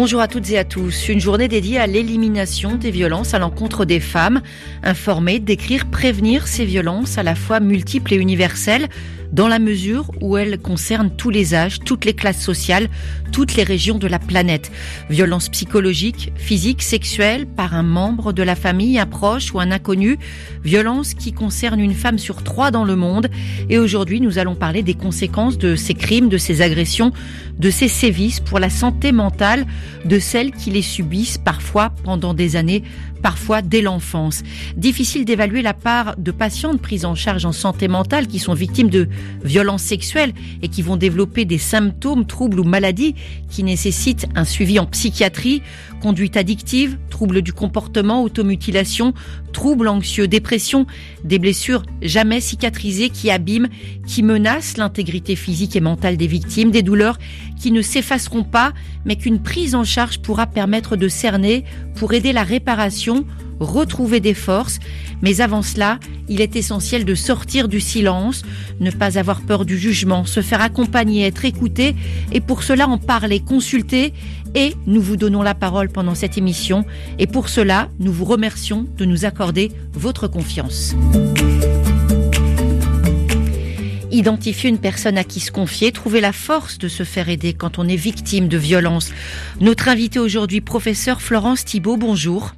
[0.00, 1.08] Bonjour à toutes et à tous.
[1.08, 4.42] Une journée dédiée à l'élimination des violences à l'encontre des femmes.
[4.84, 8.86] Informer, décrire, prévenir ces violences à la fois multiples et universelles
[9.32, 12.88] dans la mesure où elles concernent tous les âges, toutes les classes sociales,
[13.32, 14.70] toutes les régions de la planète.
[15.10, 20.18] Violences psychologiques, physiques, sexuelles par un membre de la famille, un proche ou un inconnu.
[20.64, 23.28] Violences qui concernent une femme sur trois dans le monde.
[23.68, 27.12] Et aujourd'hui, nous allons parler des conséquences de ces crimes, de ces agressions,
[27.58, 29.66] de ces sévices pour la santé mentale
[30.04, 32.82] de celles qui les subissent parfois pendant des années
[33.22, 34.42] parfois dès l'enfance.
[34.76, 38.90] Difficile d'évaluer la part de patientes prises en charge en santé mentale qui sont victimes
[38.90, 39.08] de
[39.44, 43.14] violences sexuelles et qui vont développer des symptômes, troubles ou maladies
[43.50, 45.62] qui nécessitent un suivi en psychiatrie,
[45.98, 49.14] conduite addictive, troubles du comportement, automutilation,
[49.52, 50.86] troubles anxieux, dépression,
[51.24, 53.68] des blessures jamais cicatrisées qui abîment,
[54.06, 57.18] qui menacent l'intégrité physique et mentale des victimes, des douleurs
[57.58, 58.72] qui ne s'effaceront pas,
[59.04, 61.64] mais qu'une prise en charge pourra permettre de cerner
[61.96, 63.24] pour aider la réparation,
[63.60, 64.78] retrouver des forces.
[65.22, 68.42] Mais avant cela, il est essentiel de sortir du silence,
[68.80, 71.96] ne pas avoir peur du jugement, se faire accompagner, être écouté,
[72.32, 74.12] et pour cela en parler, consulter,
[74.54, 76.84] et nous vous donnons la parole pendant cette émission,
[77.18, 80.94] et pour cela, nous vous remercions de nous accorder votre confiance.
[84.10, 87.78] Identifier une personne à qui se confier, trouver la force de se faire aider quand
[87.78, 89.10] on est victime de violence.
[89.60, 92.52] Notre invité aujourd'hui, professeur Florence Thibault, bonjour.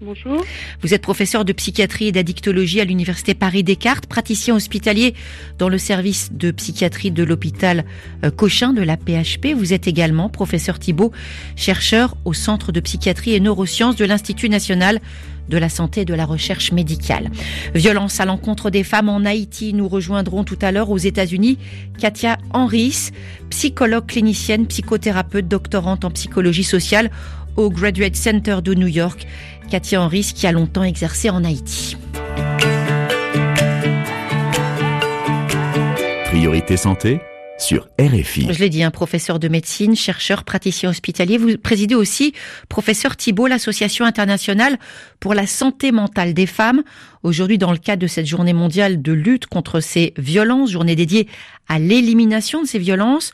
[0.00, 0.44] Bonjour.
[0.82, 5.14] Vous êtes professeur de psychiatrie et d'addictologie à l'université Paris-Descartes, praticien hospitalier
[5.56, 7.84] dans le service de psychiatrie de l'hôpital
[8.24, 9.54] euh, Cochin de la PHP.
[9.56, 11.12] Vous êtes également professeur Thibault,
[11.54, 15.00] chercheur au centre de psychiatrie et neurosciences de l'Institut national
[15.48, 17.30] de la santé et de la recherche médicale.
[17.74, 19.74] Violence à l'encontre des femmes en Haïti.
[19.74, 21.58] Nous rejoindrons tout à l'heure aux États-Unis
[21.98, 23.10] Katia Henrys,
[23.50, 27.10] psychologue clinicienne, psychothérapeute, doctorante en psychologie sociale
[27.56, 29.26] au Graduate Center de New York.
[29.70, 31.96] Katia Henrys qui a longtemps exercé en Haïti.
[36.26, 37.20] Priorité santé
[37.58, 38.52] sur RFI.
[38.52, 41.38] Je l'ai dit, un professeur de médecine, chercheur, praticien hospitalier.
[41.38, 42.34] Vous présidez aussi,
[42.68, 44.78] professeur Thibault, l'association internationale
[45.20, 46.82] pour la santé mentale des femmes.
[47.22, 51.28] Aujourd'hui, dans le cadre de cette journée mondiale de lutte contre ces violences, journée dédiée
[51.68, 53.32] à l'élimination de ces violences,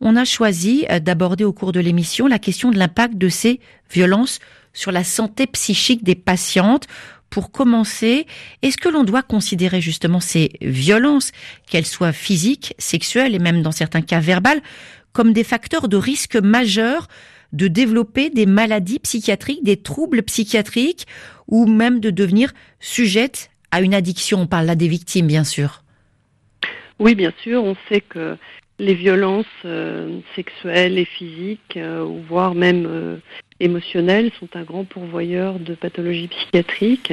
[0.00, 3.60] on a choisi euh, d'aborder au cours de l'émission la question de l'impact de ces
[3.90, 4.40] violences
[4.72, 6.86] sur la santé psychique des patientes
[7.28, 8.26] pour commencer,
[8.62, 11.30] est-ce que l'on doit considérer justement ces violences,
[11.68, 14.60] qu'elles soient physiques, sexuelles et même dans certains cas verbales,
[15.12, 17.06] comme des facteurs de risque majeurs
[17.52, 21.06] de développer des maladies psychiatriques, des troubles psychiatriques,
[21.48, 24.42] ou même de devenir sujette à une addiction?
[24.42, 25.82] On parle là des victimes, bien sûr.
[26.98, 27.64] Oui, bien sûr.
[27.64, 28.36] On sait que
[28.80, 33.16] les violences euh, sexuelles et physiques, euh, voire même euh,
[33.60, 37.12] émotionnelles sont un grand pourvoyeur de pathologies psychiatriques.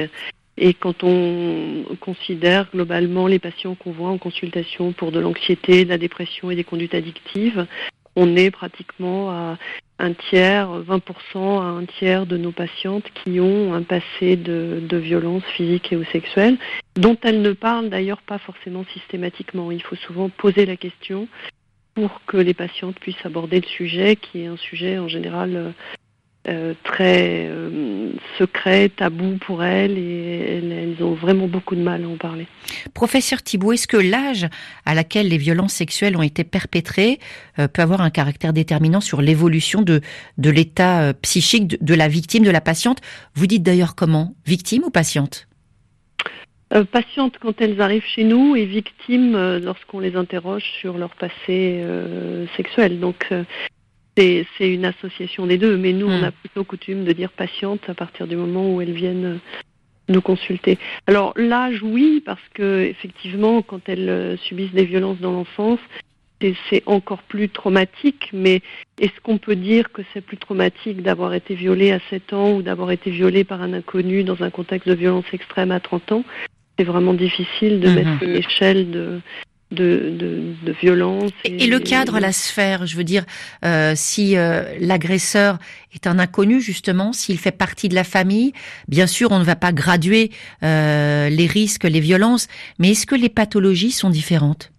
[0.56, 5.90] Et quand on considère globalement les patients qu'on voit en consultation pour de l'anxiété, de
[5.90, 7.66] la dépression et des conduites addictives,
[8.16, 9.58] on est pratiquement à
[10.00, 14.96] un tiers, 20% à un tiers de nos patientes qui ont un passé de, de
[14.96, 16.56] violence physique et ou sexuelle,
[16.96, 19.70] dont elles ne parlent d'ailleurs pas forcément systématiquement.
[19.70, 21.28] Il faut souvent poser la question
[21.98, 25.74] pour que les patientes puissent aborder le sujet, qui est un sujet en général
[26.46, 32.08] euh, très euh, secret, tabou pour elles et elles, ont vraiment beaucoup de mal à
[32.08, 32.46] en parler.
[32.94, 34.46] Professeur Thibault, est-ce que l'âge
[34.86, 37.18] à laquelle les violences sexuelles ont été perpétrées
[37.58, 40.00] euh, peut avoir un caractère déterminant sur l'évolution de,
[40.36, 43.00] de l'état psychique de, la victime, de la patiente?
[43.34, 44.36] Vous dites d'ailleurs comment?
[44.46, 45.48] Victime ou patiente?
[46.92, 51.82] Patientes quand elles arrivent chez nous et victimes lorsqu'on les interroge sur leur passé
[52.56, 53.00] sexuel.
[53.00, 53.26] Donc
[54.58, 56.24] c'est une association des deux, mais nous, on hmm.
[56.24, 59.36] a plutôt coutume de dire patiente à partir du moment où elles viennent euh,
[60.08, 60.78] nous consulter.
[61.06, 65.80] Alors l'âge, oui, parce que effectivement, quand elles euh, subissent des violences dans l'enfance,
[66.70, 68.60] c'est encore plus traumatique, mais
[69.00, 72.62] est-ce qu'on peut dire que c'est plus traumatique d'avoir été violée à 7 ans ou
[72.62, 76.24] d'avoir été violée par un inconnu dans un contexte de violence extrême à 30 ans?
[76.78, 77.94] C'est vraiment difficile de hmm.
[77.94, 79.20] mettre une échelle de,
[79.70, 81.30] de, de, de violence.
[81.44, 83.24] Et, le cadre, la sphère, je veux dire,
[83.64, 85.58] euh, si euh, l'agresseur
[85.94, 88.52] est un inconnu, justement, s'il fait partie de la famille,
[88.88, 90.30] bien sûr, on ne va pas graduer
[90.62, 92.48] euh, les risques, les violences,
[92.78, 94.72] mais est-ce que les pathologies sont différentes?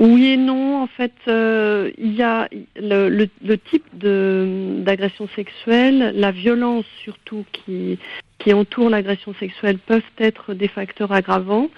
[0.00, 0.82] Oui et non.
[0.82, 7.44] En fait, euh, il y a le, le, le type d'agression sexuelle, la violence surtout
[7.52, 7.98] qui,
[8.38, 11.68] qui entoure l'agression sexuelle peuvent être des facteurs aggravants.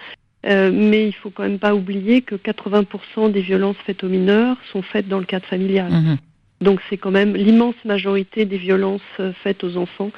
[0.44, 4.56] Euh, mais il faut quand même pas oublier que 80% des violences faites aux mineurs
[4.72, 5.92] sont faites dans le cadre familial.
[5.92, 6.16] Mhm.
[6.62, 9.02] Donc c'est quand même l'immense majorité des violences
[9.42, 10.10] faites aux enfants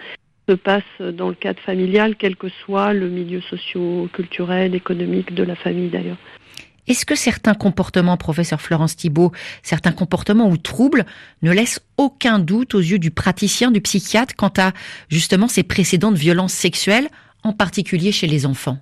[0.49, 5.57] se passent dans le cadre familial, quel que soit le milieu socio-culturel, économique de la
[5.57, 6.19] famille d'ailleurs.
[6.87, 9.33] Est-ce que certains comportements, professeur Florence Thibault,
[9.63, 11.05] certains comportements ou troubles
[11.43, 14.73] ne laissent aucun doute aux yeux du praticien, du psychiatre, quant à
[15.09, 17.09] justement ces précédentes violences sexuelles,
[17.43, 18.79] en particulier chez les enfants?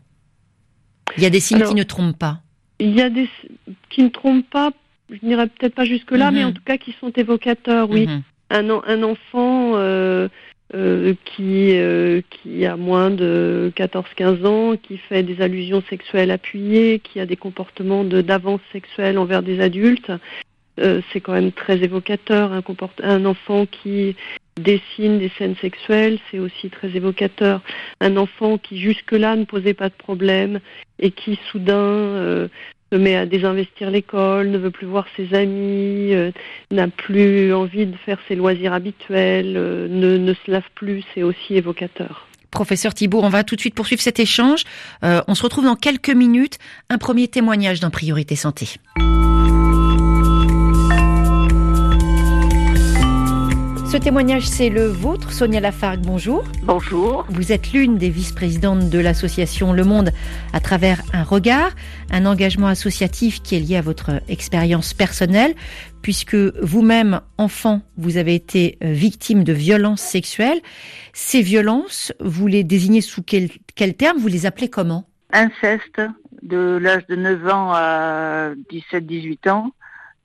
[1.16, 2.40] Il y a des signes qui ne trompent pas.
[2.80, 3.28] Il y a des
[3.90, 4.72] qui ne trompent pas,
[5.10, 6.48] je n'irai peut-être pas jusque-là, mais mhm.
[6.48, 8.06] en tout cas qui sont évocateurs, oui.
[8.06, 8.22] Mhm.
[8.50, 10.28] un, un, enfant euh,
[10.74, 16.98] euh, qui, euh, qui a moins de 14-15 ans, qui fait des allusions sexuelles appuyées,
[16.98, 20.12] qui a des comportements d'avance sexuelle envers des adultes,
[20.78, 22.52] c'est quand même très évocateur.
[22.52, 22.62] Un,
[23.02, 24.16] un enfant qui
[24.56, 27.60] dessine des scènes sexuelles, c'est aussi très évocateur.
[28.00, 30.60] Un enfant qui jusque-là ne posait pas de problème
[30.98, 32.48] et qui soudain euh,
[32.92, 36.30] se met à désinvestir l'école, ne veut plus voir ses amis, euh,
[36.70, 41.22] n'a plus envie de faire ses loisirs habituels, euh, ne, ne se lave plus, c'est
[41.22, 42.26] aussi évocateur.
[42.50, 44.64] Professeur Thibault, on va tout de suite poursuivre cet échange.
[45.02, 46.58] on se retrouve dans quelques minutes.
[46.90, 48.76] Un premier témoignage d'un priorité santé.
[53.92, 55.32] Ce témoignage, c'est le vôtre.
[55.32, 56.44] Sonia Lafargue, bonjour.
[56.62, 57.26] Bonjour.
[57.28, 60.12] Vous êtes l'une des vice-présidentes de l'association Le Monde
[60.54, 61.72] à travers un regard,
[62.10, 65.52] un engagement associatif qui est lié à votre expérience personnelle,
[66.00, 70.62] puisque vous-même, enfant, vous avez été euh, victime de violences sexuelles.
[71.12, 74.16] Ces violences, vous les désignez sous quel, quel terme?
[74.16, 75.04] Vous les appelez comment?
[75.34, 76.00] Inceste,
[76.40, 79.70] de l'âge de 9 ans à 17-18 ans,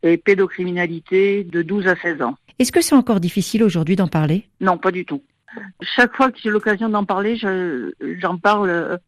[0.04, 2.38] et pédocriminalité de 12 à 16 ans.
[2.59, 4.48] Est-ce que c'est encore difficile aujourd'hui d'en parler?
[4.62, 5.21] Non, pas du tout.
[5.81, 9.00] Chaque fois que j'ai l'occasion d'en parler, j'en parle.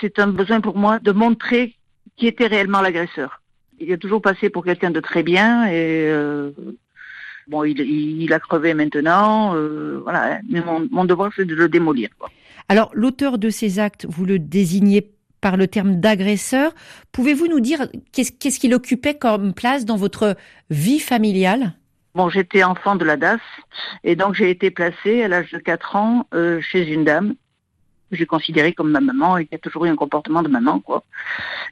[0.00, 1.76] C'est un besoin pour moi de montrer
[2.16, 3.40] qui était réellement l'agresseur.
[3.80, 6.50] Il est toujours passé pour quelqu'un de très bien et euh,
[7.46, 9.54] bon, il, a crevé maintenant.
[9.54, 12.08] Euh, voilà, mais mon, devoir c'est de le démolir.
[12.68, 16.74] Alors, l'auteur de ces actes, vous le désignez par le terme d'agresseur.
[17.12, 20.36] Pouvez-vous nous dire qu'est-ce qu'il occupait comme place dans votre
[20.70, 21.77] vie familiale?
[22.18, 23.38] Bon, j'étais enfant de la DAS
[24.02, 27.36] et donc j'ai été placée à l'âge de 4 ans euh, chez une dame
[28.10, 30.80] que j'ai considérée comme ma maman et qui a toujours eu un comportement de maman,
[30.80, 31.04] quoi.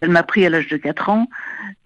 [0.01, 1.27] Elle m'a pris à l'âge de 4 ans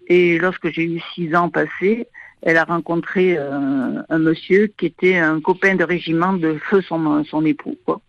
[0.05, 2.07] et lorsque j'ai eu 6 ans passés,
[2.43, 7.43] elle a rencontré euh, un monsieur qui était un copain de régiment de feu son,
[7.43, 7.99] époux, quoi.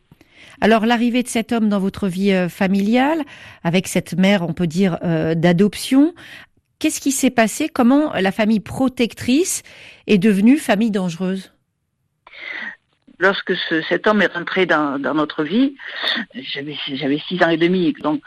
[0.61, 3.23] Alors l'arrivée de cet homme dans votre vie euh, familiale,
[3.65, 4.99] avec cette mère, on peut dire,
[5.35, 6.13] d'adoption,
[6.83, 7.69] Qu'est-ce qui s'est passé?
[7.69, 9.63] Comment la famille protectrice
[10.09, 11.53] est devenue famille dangereuse?
[13.21, 13.53] Lorsque
[13.89, 15.77] cet homme est rentré dans, notre vie,
[16.35, 18.21] j'avais six ans et demi, donc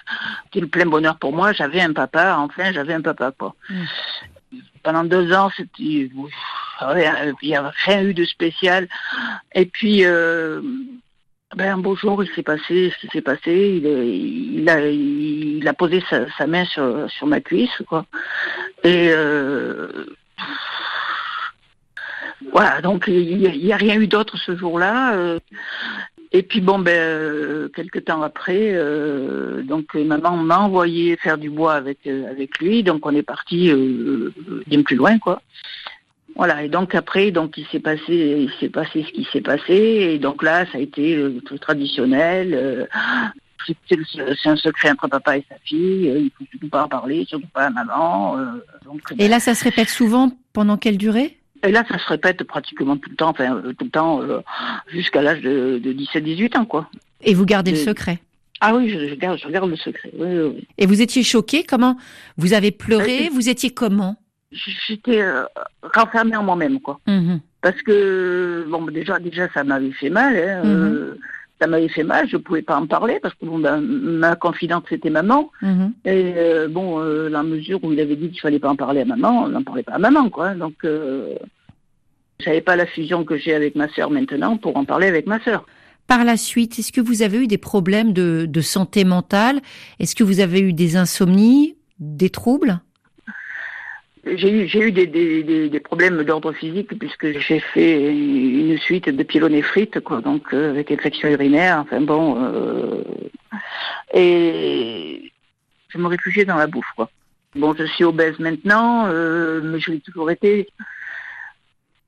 [0.46, 1.52] c'était le plein bonheur pour moi.
[1.52, 3.56] J'avais un papa, enfin j'avais un papa quoi.
[3.70, 3.84] Hmm.
[4.84, 6.12] Pendant deux ans, c'était il
[7.44, 8.88] n'y a rien eu de spécial.
[9.54, 10.62] Et puis euh,
[11.54, 13.82] ben, un beau jour, il s'est passé ce qui s'est passé.
[13.84, 18.06] Il, a, posé sa, main sur, ma cuisse, quoi.
[18.84, 20.06] Et euh,
[22.52, 25.16] voilà, donc il n'y a, rien eu d'autre ce jour-là.
[25.16, 25.40] Euh.
[26.32, 28.74] et puis bon, ben, euh, quelques temps après,
[29.64, 33.72] donc maman m'a envoyé faire du bois avec lui, donc on est parti
[34.66, 35.42] bien plus loin, quoi.
[36.36, 39.74] Voilà, et donc après, donc il s'est passé, il s'est passé ce qui s'est passé,
[39.74, 42.54] et donc là, ça a été euh, tout traditionnel.
[42.54, 42.86] Euh,
[43.88, 46.10] c'est un secret entre papa et sa fille.
[46.10, 48.38] Euh, il faut surtout pas en parler, surtout pas à maman.
[48.84, 50.32] donc, et là, ça se répète souvent.
[50.54, 51.38] Pendant quelle durée?
[51.64, 54.22] Et là, ça se répète pratiquement tout le temps, enfin tout le temps,
[54.88, 56.90] jusqu'à l'âge de, 17-18 ans, quoi.
[57.22, 58.20] Et vous gardez le secret?
[58.62, 60.12] Ah oui, je, garde, je garde le secret.
[60.18, 61.64] Oui, oui, Et vous étiez choqué?
[61.64, 61.98] Comment?
[62.38, 63.30] Vous avez pleuré?
[63.30, 64.18] Vous étiez comment?
[64.88, 65.44] J'étais euh,
[65.94, 67.00] renfermée en moi-même, quoi.
[67.08, 67.40] Mhm.
[67.62, 70.36] Parce que, bon, déjà, déjà, ça m'avait fait mal.
[70.36, 71.16] Hein, euh,
[71.60, 74.86] ça m'avait fait mal, je pouvais pas en parler parce que bon, ben, ma confidente
[74.90, 75.52] c'était maman.
[75.62, 75.94] Mhm.
[76.04, 79.06] Et euh, bon, la mesure où il avait dit qu'il fallait pas en parler à
[79.06, 80.54] maman, on n'en parlait pas à maman, quoi.
[80.54, 81.38] Donc, je
[82.46, 85.42] n'avais pas la fusion que j'ai avec ma sœur maintenant pour en parler avec ma
[85.44, 85.66] sœur.
[86.08, 89.62] Par la suite, est-ce que vous avez eu des problèmes de, de santé mentale?
[90.00, 92.80] Est-ce que vous avez eu des insomnies des troubles?
[94.26, 99.10] J'ai eu, j'ai eu des, des, des, problèmes d'ordre physique puisque j'ai fait une suite
[99.10, 103.04] de pyélonéphrite, quoi, donc euh, avec infection urinaire, enfin bon, euh,
[104.14, 105.32] et
[105.90, 107.10] je me réfugiais dans la bouffe, quoi.
[107.56, 110.68] Bon, je suis obèse maintenant, euh, mais je l'ai toujours été.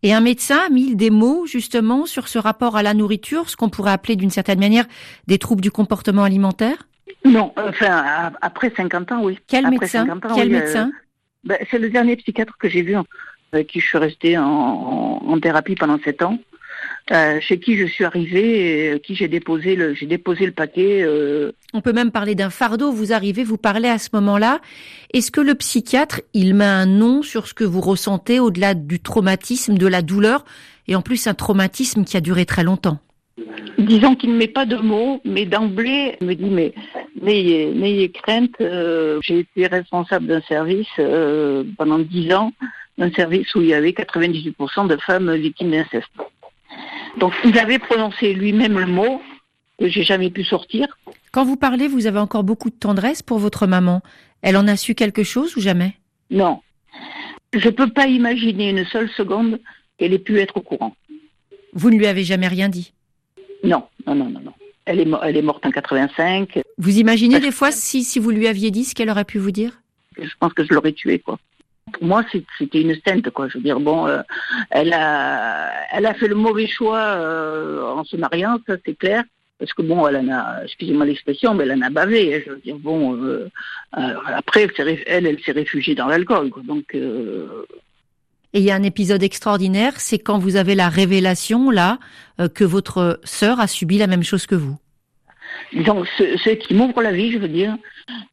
[0.04, 3.56] Et un médecin a mis des mots justement sur ce rapport à la nourriture, ce
[3.56, 4.86] qu'on pourrait appeler d'une certaine manière
[5.28, 6.88] des troubles du comportement alimentaire?
[7.24, 9.40] Non, enfin après 50 ans, oui.
[9.48, 10.06] Quel médecin?
[10.36, 10.92] Quel médecin?
[11.44, 12.96] Ben, C'est le dernier psychiatre que j'ai vu,
[13.52, 16.40] avec qui je suis restée en, thérapie pendant 7 ans.
[17.12, 21.04] Euh, chez qui je suis arrivée, et qui j'ai déposé le, paquet.
[21.04, 21.54] Euh...
[21.74, 22.92] On peut même parler d'un fardeau.
[22.92, 24.60] Vous arrivez, vous parlez à ce moment-là.
[25.14, 29.00] Est-ce que le psychiatre, il met un nom sur ce que vous ressentez au-delà du
[29.00, 30.44] traumatisme, de la douleur,
[30.90, 33.00] et en plus un traumatisme qui a duré très longtemps
[33.78, 36.74] Disons qu'il ne met pas de mots, mais d'emblée, il me dit mais
[37.22, 38.56] n'ayez, n'ayez crainte.
[38.62, 42.52] Euh, j'ai été responsable d'un service euh, pendant dix ans,
[43.00, 46.10] un service où il y avait 98% de femmes victimes d'inceste.
[47.20, 49.22] Donc il avait prononcé lui-même le mot
[49.80, 50.88] que j'ai jamais pu sortir.
[51.32, 54.02] Quand vous parlez, vous avez encore beaucoup de tendresse pour votre maman.
[54.42, 55.94] Elle en a su quelque chose ou jamais?
[56.32, 56.62] Non.
[57.54, 59.60] Je ne peux pas imaginer une seule seconde
[59.98, 60.96] qu'elle ait pu être au courant.
[61.74, 62.94] Vous ne lui avez jamais rien dit?
[63.64, 64.40] Non, non, non, non.
[64.42, 64.54] non.
[64.86, 66.62] Elle est, elle est morte en 85.
[66.78, 69.52] Vous imaginez des fois si, si vous lui aviez dit ce qu'elle aurait pu vous
[69.52, 69.82] dire?
[70.18, 71.38] Je pense que je l'aurais tuée, quoi.
[71.92, 72.24] Pour moi,
[72.58, 73.50] c'était une sainte, quoi.
[73.50, 74.22] Je veux dire, bon, euh,
[74.70, 79.24] elle a, elle a fait le mauvais choix euh, en se mariant, ça c'est clair.
[79.60, 82.36] Parce que bon, elle en a, excusez-moi l'expression, mais elle en a bavé.
[82.36, 83.50] Hein, je veux dire, bon, euh,
[83.92, 86.96] après, elle, elle, elle s'est réfugiée dans l'alcool, Donc.
[88.54, 92.00] Et il y a un épisode extraordinaire, c'est quand vous avez la révélation là
[92.54, 94.78] que votre sœur a subi la même chose que vous.
[95.74, 97.76] Donc, ce, ce qui m'ouvre la vie, je veux dire,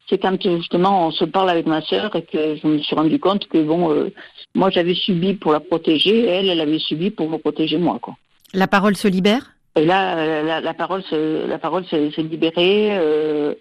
[0.09, 3.19] c'est quand justement on se parle avec ma sœur et que je me suis rendu
[3.19, 4.13] compte que bon, euh,
[4.55, 7.99] moi j'avais subi pour la protéger, et elle, elle avait subi pour me protéger moi,
[8.01, 8.15] quoi.
[8.53, 9.53] La parole se libère?
[9.77, 12.91] Et là, la, la, parole, se, la parole s'est libérée.
[12.93, 13.55] Euh,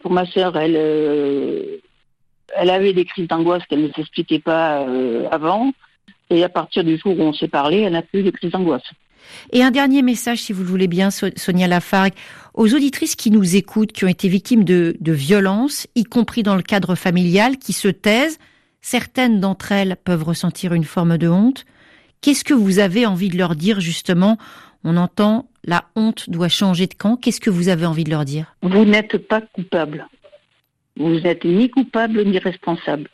[0.00, 1.78] pour ma sœur, elle, euh,
[2.54, 4.86] elle avait des crises d'angoisse qu'elle ne s'expliquait pas
[5.32, 5.72] avant.
[6.30, 8.82] Et à partir du jour où on s'est parlé, elle n'a plus de crises d'angoisse.
[9.52, 12.14] Et un dernier message, si vous le voulez bien, Sonia Lafargue,
[12.54, 16.56] aux auditrices qui nous écoutent, qui ont été victimes de, de violences, y compris dans
[16.56, 18.38] le cadre familial, qui se taisent.
[18.80, 21.64] Certaines d'entre elles peuvent ressentir une forme de honte.
[22.20, 24.38] Qu'est-ce que vous avez envie de leur dire justement?
[24.84, 27.16] On entend la honte doit changer de camp.
[27.16, 28.54] Qu'est-ce que vous avez envie de leur dire?
[28.62, 30.06] Vous n'êtes pas coupable.
[30.96, 33.10] Vous n'êtes ni coupable ni responsable.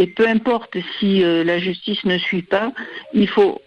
[0.00, 2.72] Et peu importe si euh, la justice ne suit pas,
[3.12, 3.60] il faut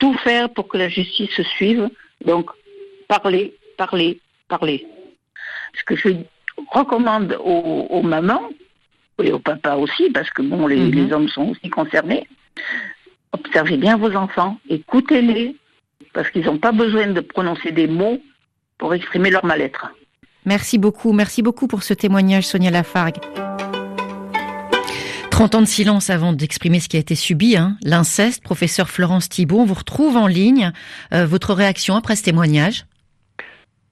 [0.00, 1.88] tout faire pour que la justice se suive.
[2.24, 2.50] Donc,
[3.06, 4.84] parler, parler, parler.
[5.78, 6.08] Ce que je
[6.72, 8.50] recommande aux, mamans,
[9.22, 11.12] et aux papas aussi, parce que bon, les, mhm.
[11.12, 12.26] hommes sont aussi concernés,
[13.30, 15.54] observez bien vos enfants, écoutez-les,
[16.12, 18.20] parce qu'ils n'ont pas besoin de prononcer des mots
[18.78, 19.94] pour exprimer leur mal-être.
[20.44, 23.18] Merci beaucoup, merci beaucoup pour ce témoignage, Sonia Lafargue.
[25.36, 27.76] 30 ans de silence avant d'exprimer ce qui a été subi, hein.
[27.82, 28.42] l'inceste.
[28.42, 30.72] Professeur Florence Thibault, on vous retrouve en ligne.
[31.12, 32.86] Euh, votre réaction après ce témoignage?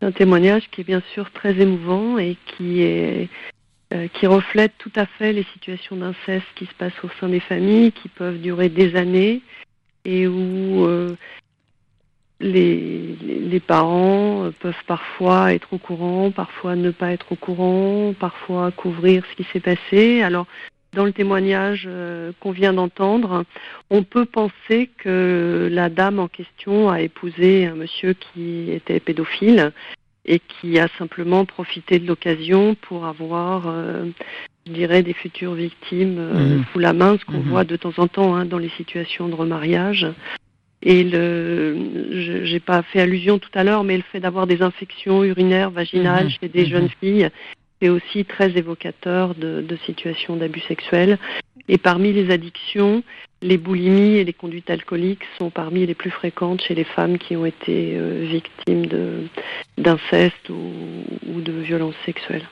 [0.00, 3.26] Un témoignage qui est bien sûr très émouvant et euh,
[4.14, 7.92] qui reflète tout à fait les situations d'inceste qui se passent au sein des familles,
[7.92, 9.42] qui peuvent durer des années
[10.06, 11.14] et où euh,
[12.40, 18.70] les, les, parents peuvent parfois être au courant, parfois ne pas être au courant, parfois
[18.70, 20.22] couvrir ce qui s'est passé.
[20.22, 20.46] Alors,
[20.94, 23.44] dans le témoignage euh, qu'on vient d'entendre,
[23.90, 29.72] on peut penser que la dame en question a épousé un monsieur qui était pédophile
[30.24, 34.06] et qui a simplement profité de l'occasion pour avoir, euh,
[34.66, 36.64] je dirais, des futures victimes euh, mmh.
[36.72, 37.50] sous la main, ce qu'on mmh.
[37.50, 40.06] voit de temps en temps hein, dans les situations de remariage.
[40.82, 45.24] Et le, j'ai pas fait allusion tout à l'heure, mais le fait d'avoir des infections
[45.24, 46.30] urinaires, vaginales mmh.
[46.30, 47.30] chez des jeunes filles
[47.88, 51.18] aussi très évocateur de, situations d'abus sexuels.
[51.68, 53.02] Et parmi les addictions,
[53.40, 57.36] les boulimies et les conduites alcooliques sont parmi les plus fréquentes chez les femmes qui
[57.36, 58.86] ont été euh, victimes
[59.78, 62.46] d'inceste ou, de violences sexuelles.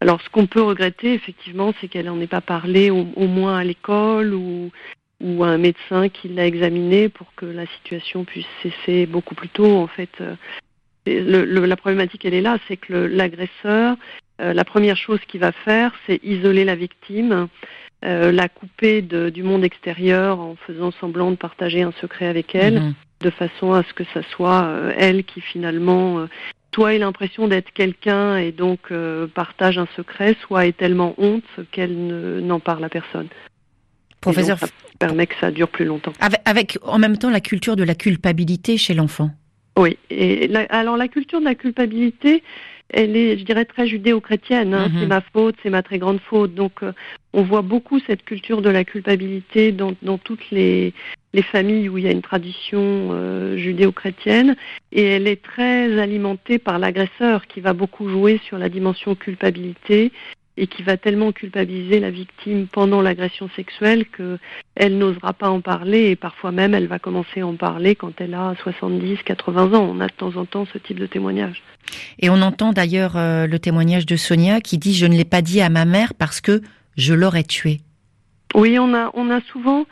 [0.00, 3.64] Alors, ce qu'on peut regretter, effectivement, c'est qu'elle n'en ait pas parlé au, moins à
[3.64, 4.70] l'école ou,
[5.20, 9.48] ou à un médecin qui l'a examinée pour que la situation puisse cesser beaucoup plus
[9.48, 9.76] tôt.
[9.76, 10.34] En fait, euh,
[11.06, 13.96] la problématique, elle est là, c'est que l'agresseur
[14.40, 17.48] euh, la première chose qu'il va faire, c'est isoler la victime,
[18.04, 22.80] euh, la couper du monde extérieur en faisant semblant de partager un secret avec elle,
[22.80, 22.94] mhm.
[23.20, 26.26] de façon à ce que ça soit euh, elle qui finalement
[26.72, 28.92] soit ait l'impression d'être quelqu'un et donc
[29.34, 31.42] partage un secret, soit ait tellement honte
[31.72, 31.96] qu'elle
[32.46, 33.26] n'en parle à personne.
[34.20, 34.68] Professeur, ça
[35.00, 36.12] permet que ça dure plus longtemps.
[36.44, 39.30] Avec, en même temps la culture de la culpabilité chez l'enfant.
[39.76, 39.96] Oui.
[40.10, 42.42] Et alors la culture de la culpabilité,
[42.90, 44.74] elle est, je dirais, très judéo-chrétienne.
[44.74, 44.88] Hein.
[44.94, 45.08] C'est mhm.
[45.08, 46.54] ma faute, c'est ma très grande faute.
[46.54, 46.92] Donc, euh,
[47.32, 50.94] on voit beaucoup cette culture de la culpabilité dans, dans toutes les,
[51.34, 54.56] les, familles où il y a une tradition euh, judéo-chrétienne.
[54.92, 60.12] Et elle est très alimentée par l'agresseur qui va beaucoup jouer sur la dimension culpabilité
[60.58, 66.10] et qui va tellement culpabiliser la victime pendant l'agression sexuelle qu'elle n'osera pas en parler
[66.10, 69.88] et parfois même elle va commencer à en parler quand elle a 70, 80 ans.
[69.90, 71.62] On a de temps en temps ce type de témoignage.
[72.18, 75.42] Et on entend d'ailleurs euh, le témoignage de Sonia qui dit je ne l'ai pas
[75.42, 76.60] dit à ma mère parce que
[76.96, 77.80] je l'aurais tué.
[78.54, 79.86] Oui, on a, on a souvent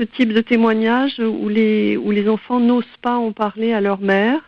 [0.00, 4.00] ce type de témoignage où les, où les enfants n'osent pas en parler à leur
[4.00, 4.40] mère.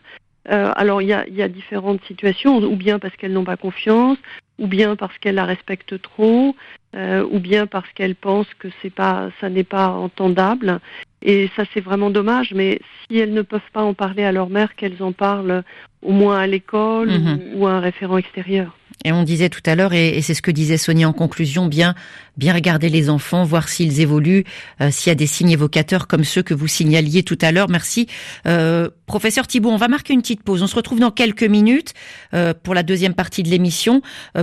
[0.49, 3.57] Euh, alors il y a, y a, différentes situations, ou bien parce qu'elles n'ont pas
[3.57, 4.17] confiance,
[4.59, 6.55] ou bien parce qu'elle la respecte trop,
[6.95, 10.79] euh, ou bien parce qu'elle pense que c'est pas, ça n'est pas entendable.
[11.21, 12.53] Et ça, c'est vraiment dommage.
[12.53, 15.63] Mais si elles ne peuvent pas en parler à leur mère, qu'elles en parlent
[16.01, 17.39] au moins à l'école mhm.
[17.55, 18.77] ou, à un référent extérieur.
[19.05, 21.93] Et on disait tout à l'heure, et, c'est ce que disait Sonia en conclusion, bien,
[22.37, 24.45] bien regarder les enfants, voir s'ils évoluent,
[24.81, 27.69] euh, s'il y a des signes évocateurs comme ceux que vous signaliez tout à l'heure.
[27.69, 28.07] Merci.
[28.47, 30.63] Euh, professeur Thibault, on va marquer une petite pause.
[30.63, 31.93] On se retrouve dans quelques minutes
[32.33, 34.01] euh, pour la deuxième partie de l'émission.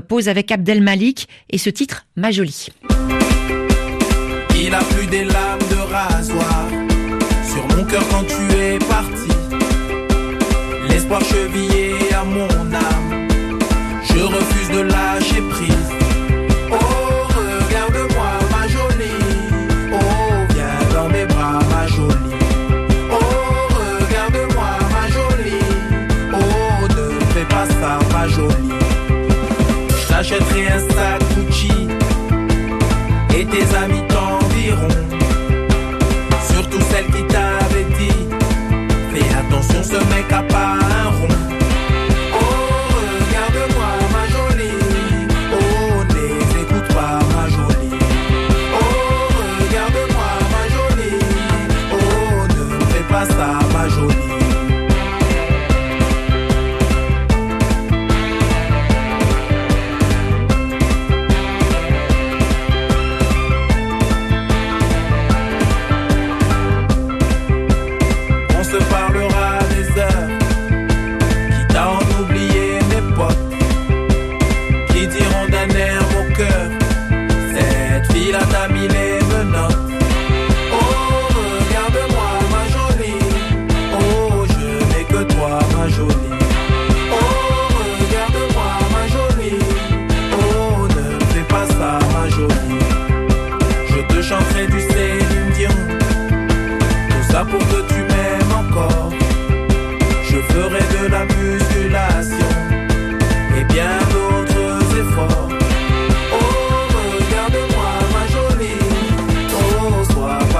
[0.09, 2.69] pause avec Abdel Malik et ce titre, Ma jolie.
[4.62, 6.69] Il a plus des lames de rasoir
[7.45, 9.30] sur mon cœur quand tu es parti.
[10.88, 11.89] L'espoir chevillé
[16.73, 17.28] Oh,
[17.66, 19.23] regarde-moi, ma jolie.
[19.92, 19.99] Oh,
[20.54, 22.37] viens dans mes bras, ma jolie.
[23.11, 23.16] Oh,
[24.00, 25.66] regarde-moi, ma jolie.
[26.33, 28.78] Oh, ne fais pas ça, ma jolie.
[30.00, 31.88] Je t'achèterai un sac Gucci
[33.37, 34.97] et tes amis t'environt.
[36.52, 38.23] Surtout celle qui t'avait dit.
[39.12, 41.00] Fais attention, ce mec a pas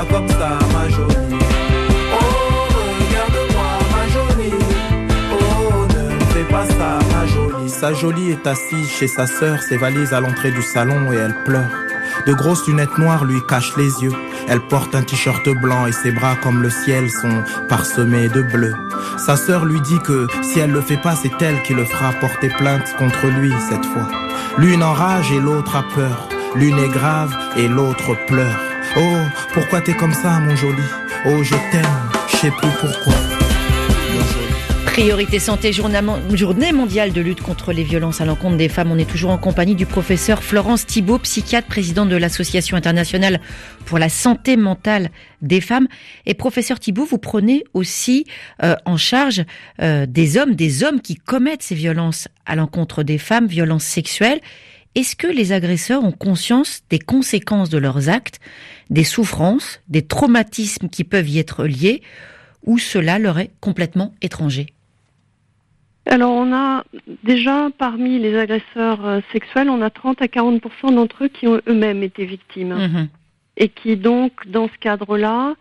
[0.01, 1.41] un rond.
[7.95, 11.71] Jolie est assise chez sa sœur, ses valises à l'entrée du salon et elle pleure.
[12.27, 14.13] De grosses lunettes noires lui cachent les yeux.
[14.49, 18.75] Elle porte un t-shirt blanc et ses bras comme le ciel sont parsemés de bleu.
[19.19, 22.13] Sa sœur lui dit que si elle le fait pas, c'est elle qui le fera
[22.13, 24.09] porter plainte contre lui cette fois.
[24.59, 26.29] L'une enrage et l'autre a peur.
[26.55, 28.70] L'une est grave et l'autre pleure.
[28.96, 29.00] Oh,
[29.53, 30.83] pourquoi t'es comme ça, mon joli?
[31.24, 33.14] Oh, je t'aime, je sais plus pourquoi.
[34.87, 38.90] Priorité santé, journée mondiale de lutte contre les violences à l'encontre des femmes.
[38.90, 43.40] On est toujours en compagnie du professeur Florence Thibault, psychiatre, président de l'Association internationale
[43.87, 45.87] pour la santé mentale des femmes.
[46.26, 48.26] Et professeur Thibault, vous prenez aussi
[48.64, 49.44] euh, en charge
[49.81, 54.40] euh, des hommes, des hommes qui commettent ces violences à l'encontre des femmes, violences sexuelles.
[54.94, 58.40] Est-ce que les agresseurs ont conscience des conséquences de leurs actes,
[58.90, 62.03] des souffrances, des traumatismes qui peuvent y être liés,
[62.64, 64.66] ou cela leur est complètement étranger?
[66.07, 66.85] Alors on a
[67.22, 71.61] déjà parmi les agresseurs euh, sexuels, on a 30 à 40% d'entre eux qui ont
[71.68, 73.09] eux-mêmes été victimes mhm.
[73.57, 75.55] et qui donc dans ce cadre-là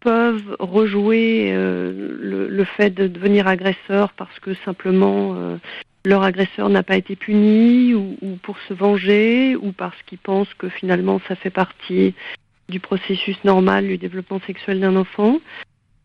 [0.00, 5.56] peuvent rejouer euh, le, fait de devenir agresseur parce que simplement euh,
[6.04, 10.52] leur agresseur n'a pas été puni ou, ou, pour se venger ou parce qu'ils pensent
[10.54, 12.14] que finalement ça fait partie
[12.68, 15.40] du processus normal du développement sexuel d'un enfant.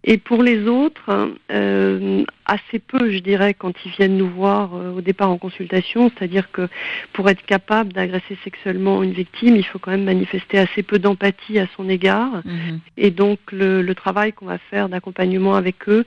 [0.06, 4.94] Et pour les autres, euh, assez peu, je dirais, quand ils viennent nous voir euh,
[4.94, 6.10] au départ en consultation.
[6.10, 6.70] C'est-à-dire que
[7.12, 11.60] pour être capable d'agresser sexuellement une victime, il faut quand même manifester assez peu d'empathie
[11.60, 12.42] à son égard.
[12.46, 12.80] Mhm.
[12.96, 16.06] Et donc le, le travail qu'on va faire d'accompagnement avec eux,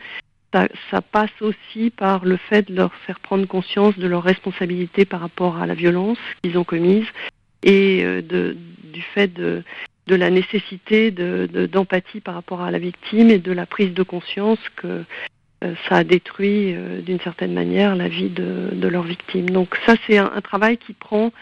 [0.52, 5.20] ça, passe aussi par le fait de leur faire prendre conscience de leur responsabilité par
[5.20, 7.06] rapport à la violence qu'ils ont commise
[7.62, 9.62] et euh, du fait de,
[10.08, 14.02] la nécessité de- de- d'empathie par rapport à la victime et de la prise de
[14.02, 15.04] conscience que
[15.64, 19.48] euh, ça a détruit euh, d'une certaine manière la vie de, leur victime.
[19.48, 21.32] Donc ça, c'est un, travail qui prend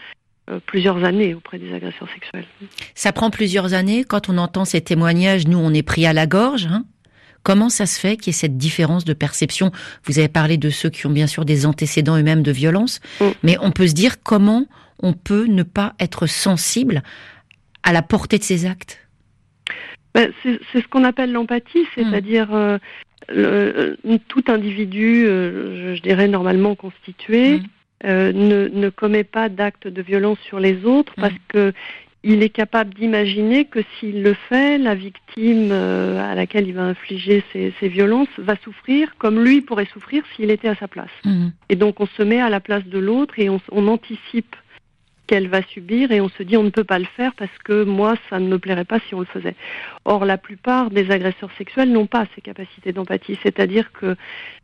[0.65, 2.45] plusieurs années auprès des agresseurs sexuels.
[2.93, 4.03] Ça prend plusieurs années.
[4.03, 6.65] Quand on entend ces témoignages, nous, on est pris à la gorge.
[6.65, 6.83] hein.
[7.43, 9.71] Comment ça se fait qu'il y ait cette différence de perception?
[10.05, 13.25] Vous avez parlé de ceux qui ont bien sûr des antécédents eux-mêmes de violence, Mm.
[13.43, 14.65] mais on peut se dire comment
[14.99, 17.01] on peut ne pas être sensible
[17.83, 18.99] à la portée de ces actes?
[20.13, 22.77] Ben, c'est ce qu'on appelle l'empathie, c'est-à-dire euh,
[23.29, 27.63] le- euh, tout individu, euh, je, je dirais normalement constitué, Mm.
[28.05, 31.21] euh, ne, ne commet pas d'actes de violence sur les autres Mm.
[31.21, 31.73] parce que
[32.23, 36.83] il est capable d'imaginer que s'il le fait, la victime euh, à laquelle il va
[36.83, 41.09] infliger ces, ces violences va souffrir comme lui pourrait souffrir s'il était à sa place.
[41.25, 41.51] Mhm.
[41.69, 44.55] Et donc on se met à la place de l'autre et on, on anticipe
[45.25, 47.83] qu'elle va subir et on se dit on ne peut pas le faire parce que
[47.85, 49.55] moi ça ne me plairait pas si on le faisait.
[50.05, 54.15] Or la plupart des agresseurs sexuels n'ont pas ces capacités d'empathie, c'est-à-dire que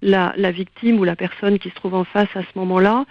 [0.02, 3.06] la, la victime ou la personne qui se trouve en face à ce moment-là,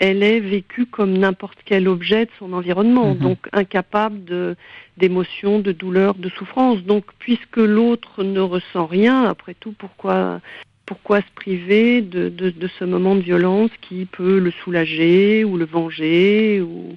[0.00, 3.18] elle est vécue comme n'importe quel objet de son environnement, Mhm.
[3.18, 4.56] donc incapable de
[4.96, 6.82] d'émotion, de douleur, de souffrance.
[6.82, 10.40] Donc puisque l'autre ne ressent rien, après tout, pourquoi
[10.86, 15.56] pourquoi se priver de, de, de ce moment de violence qui peut le soulager ou
[15.56, 16.96] le venger ou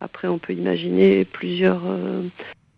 [0.00, 2.22] après on peut imaginer plusieurs euh,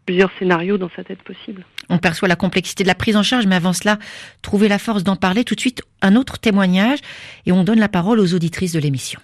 [0.07, 1.65] plusieurs scénarios dans sa tête possible.
[1.91, 3.99] On perçoit la complexité de la prise en charge, mais avant cela,
[4.43, 5.83] trouver la force d'en parler tout de suite.
[6.03, 6.99] Un autre témoignage
[7.47, 9.21] et on donne la parole aux auditrices de l'émission.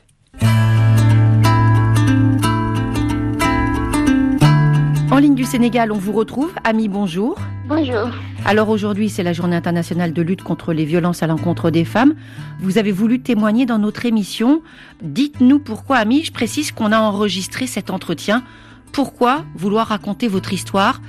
[5.11, 6.53] En ligne du Sénégal, on vous retrouve.
[6.63, 7.37] Ami, bonjour.
[7.67, 8.09] Bonjour.
[8.45, 12.15] Alors aujourd'hui, c'est la journée internationale de lutte contre les violences à l'encontre des femmes.
[12.61, 14.63] Vous avez voulu témoigner dans notre émission.
[15.03, 18.45] Dites-nous pourquoi, Ami, je précise qu'on a enregistré cet entretien.
[18.93, 21.01] Pourquoi vouloir raconter votre histoire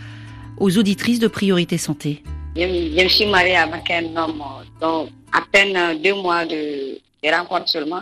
[0.58, 2.24] aux auditrices de Priorité Santé?
[2.56, 4.44] Je, suis mariée avec un homme,
[4.82, 8.02] donc à peine deux mois de, de rencontre seulement.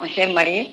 [0.00, 0.70] On s'est mariés.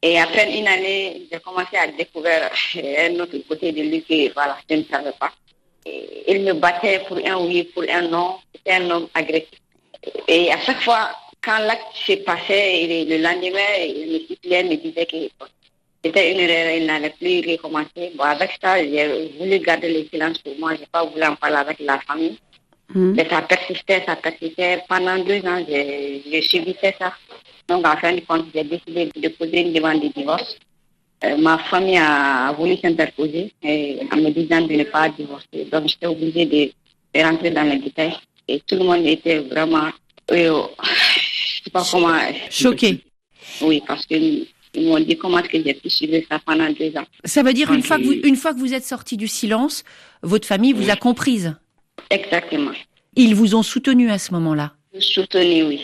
[0.00, 4.02] Et à peine une année, j'ai commencé à découvrir euh, un autre côté de lui
[4.02, 5.32] que voilà, je ne savais pas.
[5.84, 8.36] Et il me battait pour un oui, pour un non.
[8.54, 9.58] C'était un homme agressif.
[10.28, 11.10] Et à chaque fois,
[11.42, 15.16] quand l'acte s'est passé, le lendemain, il me suppliait, me disait que
[16.04, 18.12] c'était une erreur, il n'allait plus recommencer.
[18.14, 20.74] Bon, avec ça, j'ai voulu garder le silence pour moi.
[20.74, 22.38] Je n'ai pas voulu en parler avec la famille.
[22.94, 24.82] Mais ça persistait, ça persistait.
[24.88, 27.12] Pendant deux ans, j'ai j'ai subissais ça.
[27.68, 30.56] Donc, en fin de compte, j'ai décidé de déposer une demande de divorce.
[31.24, 35.66] Euh, ma famille a voulu s'interposer en me disant de ne pas divorcer.
[35.70, 36.70] Donc, j'étais obligée de,
[37.18, 38.14] de rentrer dans les détails.
[38.46, 39.88] Et tout le monde était vraiment,
[40.30, 42.16] euh, je sais pas comment.
[42.50, 43.00] Choqué.
[43.60, 46.96] Oui, parce qu'ils ils m'ont dit comment est-ce que j'ai pu suivre ça pendant deux
[46.96, 47.04] ans.
[47.24, 47.86] Ça veut dire une Ok.
[47.86, 49.82] fois que vous, une fois que vous êtes sorti du silence,
[50.22, 51.54] votre famille vous a comprise.
[52.10, 52.72] Exactement.
[53.16, 54.72] Ils vous ont soutenu à ce moment-là.
[55.00, 55.80] Soutenu, oui.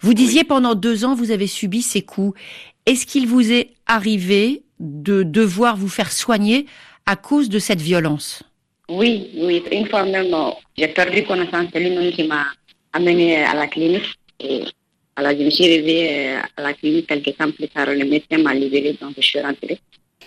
[0.00, 2.38] Vous disiez pendant deux ans, vous avez subi ces coups.
[2.86, 6.66] Est-ce qu'il vous est arrivé de devoir vous faire soigner
[7.06, 8.42] à cause de cette violence?
[8.88, 9.62] Oui, oui.
[9.70, 11.66] Même, euh, j'ai perdu connaissance.
[11.72, 12.46] C'est lui-même qui m'a
[12.92, 14.18] amené à la clinique.
[14.40, 14.62] Et
[15.16, 17.86] alors, je me suis réveillée euh, à la clinique quelques temps plus tard.
[17.86, 19.80] Le médecin m'a libérée, donc je suis rentrée.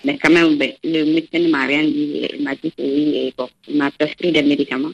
[0.04, 2.28] Mais quand même, ben, le médecin ne m'a rien dit.
[2.34, 4.92] Il m'a dit que oui, et bon, il m'a prescrit des médicaments.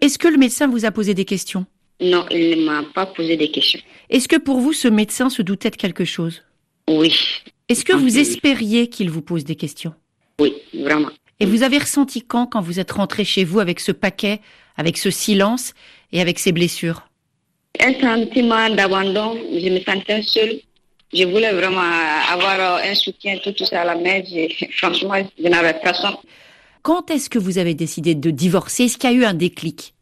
[0.00, 1.66] Est-ce que le médecin vous a posé des questions?
[2.00, 3.80] Non, il ne m'a pas posé de questions.
[4.08, 6.42] Est-ce que pour vous, ce médecin se doutait de quelque chose?
[6.88, 7.14] Oui,
[7.68, 9.94] Est-ce que vous espériez qu'il vous pose des questions?
[10.40, 11.10] Oui, vraiment.
[11.38, 14.40] Et vous avez ressenti quand, quand vous êtes rentré chez vous avec ce paquet,
[14.76, 15.74] avec ce silence
[16.12, 17.06] et avec ces blessures?
[17.78, 19.38] Un sentiment d'abandon.
[19.52, 20.60] Je me sentais seule.
[21.12, 21.82] Je voulais vraiment
[22.30, 24.22] avoir euh, un soutien, tout, tout ça à la main.
[24.24, 26.16] Je- franchement, je n'avais personne.
[26.82, 28.84] Quand est-ce que vous avez décidé de divorcer?
[28.84, 29.94] Est-ce qu'il y a eu un déclic?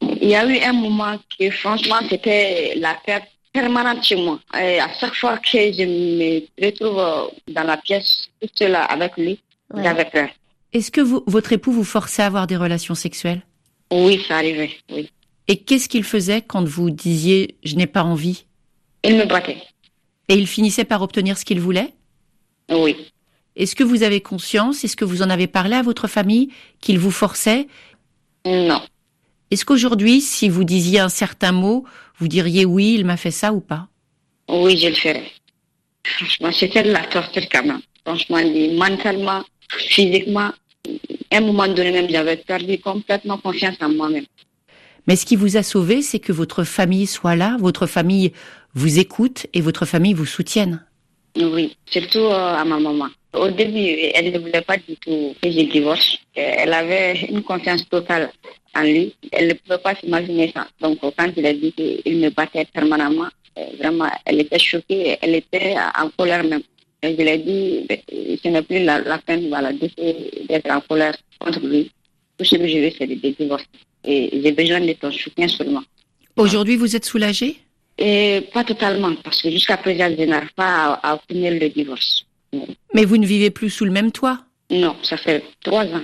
[0.00, 4.38] Il y a eu un moment que franchement c'était la perte permanente chez moi.
[4.54, 9.16] Et à chaque fois que je me retrouve euh, dans la pièce toute seule avec
[9.16, 9.40] lui,
[9.74, 10.28] j'avais peur.
[10.72, 13.42] Est-ce que vous- votre époux vous forçait à avoir des relations sexuelles?
[13.90, 15.10] Oui, ça arrivait, oui.
[15.48, 18.44] Et qu'est-ce qu'il faisait quand vous disiez je n'ai pas envie?
[19.02, 19.62] Il me battait,
[20.28, 21.94] Et il finissait par obtenir ce qu'il voulait?
[22.70, 22.96] Oui.
[23.56, 24.84] Est-ce que vous avez conscience?
[24.84, 27.66] Est-ce que vous en avez parlé à votre famille qu'il vous forçait?
[28.44, 28.80] Non.
[29.50, 31.84] Est-ce qu'aujourd'hui, si vous disiez un certain mot,
[32.18, 33.88] vous diriez oui, il m'a fait ça ou pas?
[34.48, 35.30] Oui, je le ferais.
[36.04, 37.80] Franchement, c'était de la torture quand même.
[38.04, 38.40] Franchement,
[38.76, 40.50] mentalement, physiquement,
[41.30, 44.24] à un moment donné même, j'avais perdu complètement confiance en moi-même.
[45.06, 48.32] Mais ce qui vous a sauvé, c'est que votre famille soit là, votre famille
[48.74, 50.84] vous écoute et votre famille vous soutienne.
[51.36, 53.08] Oui, surtout euh, à ma maman.
[53.34, 56.18] Au début, elle ne voulait pas du tout que je divorce.
[56.34, 58.32] Elle avait une confiance totale
[58.74, 59.14] en lui.
[59.30, 60.66] Elle ne pouvait pas s'imaginer ça.
[60.80, 65.34] Donc, quand il a dit qu'il me battait permanemment, euh, vraiment, elle était choquée, elle
[65.34, 66.62] était en colère même.
[67.02, 67.98] je lui ai dit, ben,
[68.42, 71.90] ce n'est plus la, peine voilà, d'être en colère contre lui.
[72.36, 73.66] Tout ce que je veux, c'est de divorcer.
[74.04, 75.82] Et j'ai besoin de ton soutien seulement.
[76.36, 77.56] Aujourd'hui, vous êtes soulagée?
[77.98, 82.24] Et Pas totalement, parce que jusqu'à présent, je n'arrive pas à, obtenir le divorce.
[82.94, 84.40] Mais vous ne vivez plus sous le même toit?
[84.70, 86.02] Non, ça fait trois ans.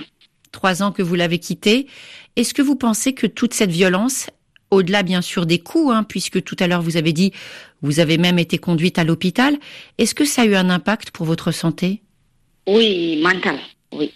[0.51, 1.87] Trois ans que vous l'avez quitté.
[2.35, 4.27] Est-ce que vous pensez que toute cette violence,
[4.71, 7.31] au-delà bien sûr des coups, hein, puisque tout à l'heure vous avez dit,
[7.81, 9.57] vous avez même été conduite à l'hôpital,
[9.97, 12.01] est-ce que ça a eu un impact pour votre santé?
[12.67, 13.59] Oui, mental,
[13.93, 14.11] oui.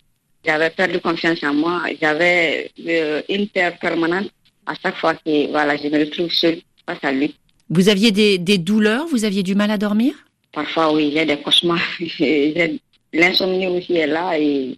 [0.45, 1.83] J'avais perdu confiance en moi.
[2.01, 4.29] J'avais euh, une peur permanente
[4.65, 7.35] à chaque fois que voilà, je me retrouve seule face à lui.
[7.69, 9.07] Vous aviez des, des douleurs?
[9.07, 10.13] Vous aviez du mal à dormir?
[10.51, 11.79] Parfois, oui, j'ai des cauchemars.
[13.13, 14.37] L'insomnie aussi est là.
[14.39, 14.77] Et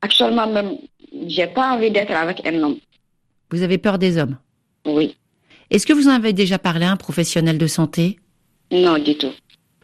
[0.00, 0.76] actuellement, même,
[1.26, 2.78] j'ai pas envie d'être avec un homme.
[3.50, 4.36] Vous avez peur des hommes?
[4.84, 5.16] Oui.
[5.70, 8.18] Est-ce que vous en avez déjà parlé à un professionnel de santé?
[8.70, 9.32] Non, du tout.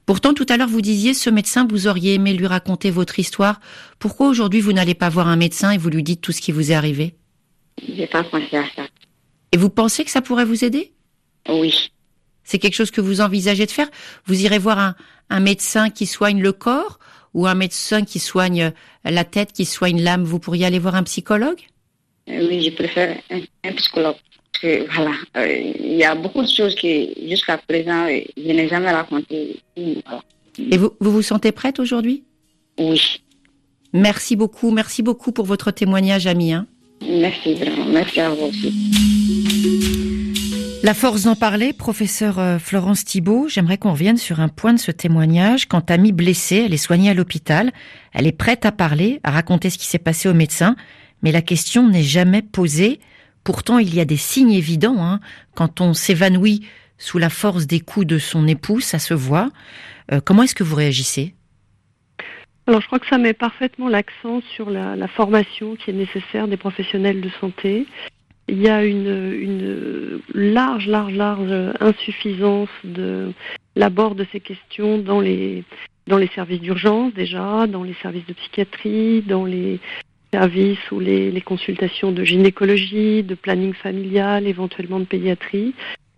[0.06, 3.60] Pourtant, tout à l'heure, vous disiez, ce médecin, vous auriez aimé lui raconter votre histoire.
[4.00, 6.50] Pourquoi aujourd'hui, vous n'allez pas voir un médecin et vous lui dites tout ce qui
[6.50, 7.14] vous est arrivé?
[7.96, 8.82] J'ai pas pensé à ça.
[9.52, 10.92] Et vous pensez que ça pourrait vous aider?
[11.48, 11.90] Oui.
[12.50, 13.88] C'est quelque chose que vous envisagez de faire?
[14.26, 14.96] Vous irez voir un,
[15.28, 16.98] un médecin qui soigne le corps
[17.32, 18.72] ou un médecin qui soigne
[19.04, 20.24] la tête, qui soigne l'âme?
[20.24, 21.60] Vous pourriez aller voir un psychologue?
[22.26, 24.16] Oui, je préfère un psychologue
[24.62, 28.90] voilà, euh, il y a beaucoup de choses que jusqu'à présent, euh, je n'ai jamais
[28.90, 29.58] racontées.
[29.76, 32.24] Et vous, vous vous sentez prête aujourd'hui?
[32.78, 33.22] Oui.
[33.92, 36.52] Merci beaucoup, merci beaucoup pour votre témoignage, Ami.
[36.52, 36.66] Hein.
[37.02, 40.09] Merci vraiment, merci à vous aussi.
[40.82, 44.78] La force d'en parler, professeur euh, Florence Thibault, j'aimerais qu'on revienne sur un point de
[44.78, 45.66] ce témoignage.
[45.66, 47.70] Quand Ami blessée, elle est soignée à l'hôpital,
[48.14, 50.76] elle est prête à parler, à raconter ce qui s'est passé au médecin,
[51.22, 52.98] mais la question n'est jamais posée.
[53.44, 55.04] Pourtant, il y a des signes évidents.
[55.04, 55.20] Hein.
[55.54, 56.66] Quand on s'évanouit
[56.96, 59.50] sous la force des coups de son épouse, ça se voit.
[60.12, 61.34] Euh, comment est-ce que vous réagissez?
[62.66, 66.56] Alors, je crois que ça met parfaitement l'accent sur la, formation qui est nécessaire des
[66.56, 67.86] professionnels de santé.
[68.50, 73.32] Il y a une, large, large, large insuffisance de
[73.76, 75.62] l'abord de ces questions dans les,
[76.08, 79.78] dans les services d'urgence déjà, dans les services de psychiatrie, dans les
[80.32, 85.72] services ou les, consultations de gynécologie, de planning familial, éventuellement de pédiatrie.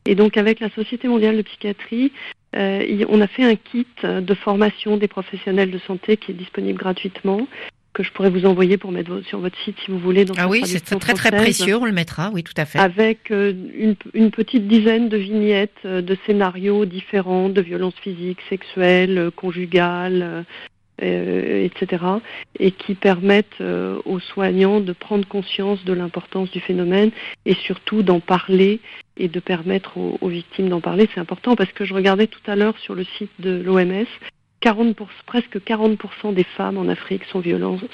[0.07, 2.13] Et donc avec la Société mondiale de psychiatrie,
[2.57, 6.79] euh, on a fait un kit de formation des professionnels de santé qui est disponible
[6.79, 7.47] gratuitement
[7.93, 10.25] que je pourrais vous envoyer pour mettre sur votre site si vous voulez.
[10.39, 12.79] ah oui, c'est très très précieux, on le mettra, oui, tout à fait.
[12.79, 18.41] Avec euh, une, une, petite dizaine de vignettes euh, de scénarios différents de violences physiques,
[18.49, 20.45] sexuelles, conjugales,
[21.03, 22.05] euh, etc.,
[22.59, 27.11] et qui permettent aux soignants de prendre conscience de l'importance du phénomène
[27.45, 28.81] et surtout d'en parler
[29.17, 31.09] et de permettre aux, victimes d'en parler.
[31.13, 34.07] C'est important parce que je regardais tout à l'heure sur le site de l'OMS,
[34.63, 34.97] 40
[35.27, 37.43] presque 40% des femmes en Afrique sont,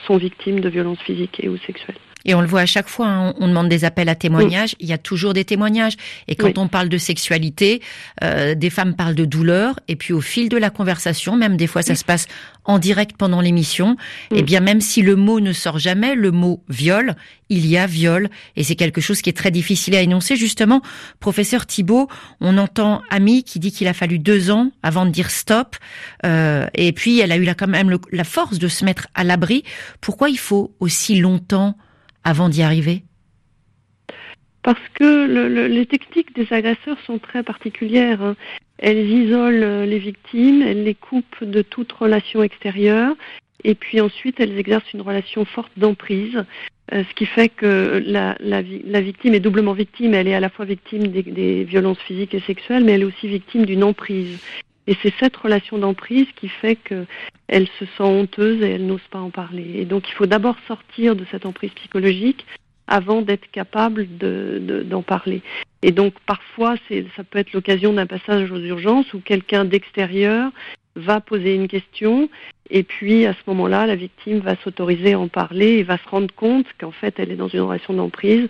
[0.07, 1.96] sont victimes de violences physiques et ou sexuelles.
[2.28, 4.86] Et on le voit à chaque fois, hein, on demande des appels à témoignages, il
[4.86, 5.94] y a toujours des témoignages.
[6.28, 7.80] Et quand on parle de sexualité,
[8.22, 11.66] euh, des femmes parlent de douleur, et puis au fil de la conversation, même des
[11.66, 12.26] fois ça se passe
[12.66, 13.96] en direct pendant l'émission,
[14.30, 17.16] et eh bien même si le mot ne sort jamais, le mot viol,
[17.48, 20.36] il y a viol, et c'est quelque chose qui est très difficile à énoncer.
[20.36, 20.82] Justement,
[21.20, 22.08] professeur Thibault,
[22.42, 25.76] on entend Ami qui dit qu'il a fallu deux ans avant de dire stop,
[26.26, 29.24] euh, et puis elle a eu là quand même la force de se mettre à
[29.24, 29.64] l'abri.
[30.02, 31.74] Pourquoi il faut aussi longtemps
[32.24, 33.02] avant d'y arriver?
[34.62, 38.22] Parce que les techniques des agresseurs sont très particulières.
[38.22, 38.37] Hein.
[38.78, 43.14] Elles isolent euh, les victimes, elles les coupent de toute relation extérieure,
[43.64, 46.44] et puis ensuite elles exercent une relation forte d'emprise,
[46.92, 50.14] euh, ce qui fait que la, victime est doublement victime.
[50.14, 53.28] Elle est à la fois victime des violences physiques et sexuelles, mais elle est aussi
[53.28, 54.38] victime d'une emprise.
[54.88, 59.20] Et c'est cette relation d'emprise qui fait qu'elle se sent honteuse et elle n'ose pas
[59.20, 59.74] en parler.
[59.77, 62.46] Et donc il faut d'abord sortir de cette emprise psychologique
[62.87, 65.42] avant d'être capable d'en parler.
[65.83, 66.77] Et donc parfois,
[67.16, 70.51] ça peut être l'occasion d'un passage aux urgences où quelqu'un d'extérieur
[70.96, 72.31] va poser une question
[72.70, 76.09] et puis à ce moment-là, la victime va s'autoriser à en parler et va se
[76.09, 78.48] rendre compte qu'en fait, elle est dans une relation d'emprise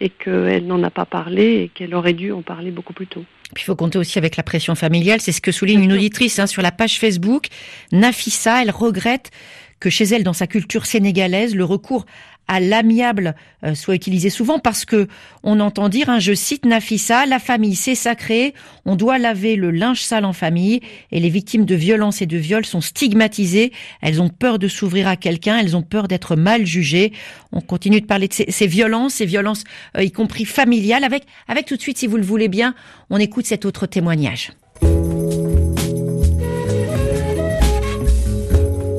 [0.00, 3.24] et qu'elle n'en a pas parlé et qu'elle aurait dû en parler beaucoup plus tôt.
[3.54, 5.20] Puis il faut compter aussi avec la pression familiale.
[5.20, 7.46] C'est ce que souligne une auditrice hein, sur la page Facebook.
[7.92, 9.30] Nafissa, elle regrette
[9.78, 12.06] que chez elle, dans sa culture sénégalaise, le recours
[12.48, 15.08] à l'amiable euh, soit utilisé souvent parce que
[15.42, 18.54] on entend dire, hein, je cite Nafissa, la famille c'est sacré,
[18.84, 20.80] on doit laver le linge sale en famille
[21.12, 25.08] et les victimes de violences et de viols sont stigmatisées, elles ont peur de s'ouvrir
[25.08, 27.12] à quelqu'un, elles ont peur d'être mal jugées.
[27.52, 29.64] On continue de parler de ces, violences, ces violences
[29.96, 32.74] euh, y compris familiales, avec, avec tout de suite, si vous le voulez bien,
[33.10, 34.52] on écoute cet autre témoignage.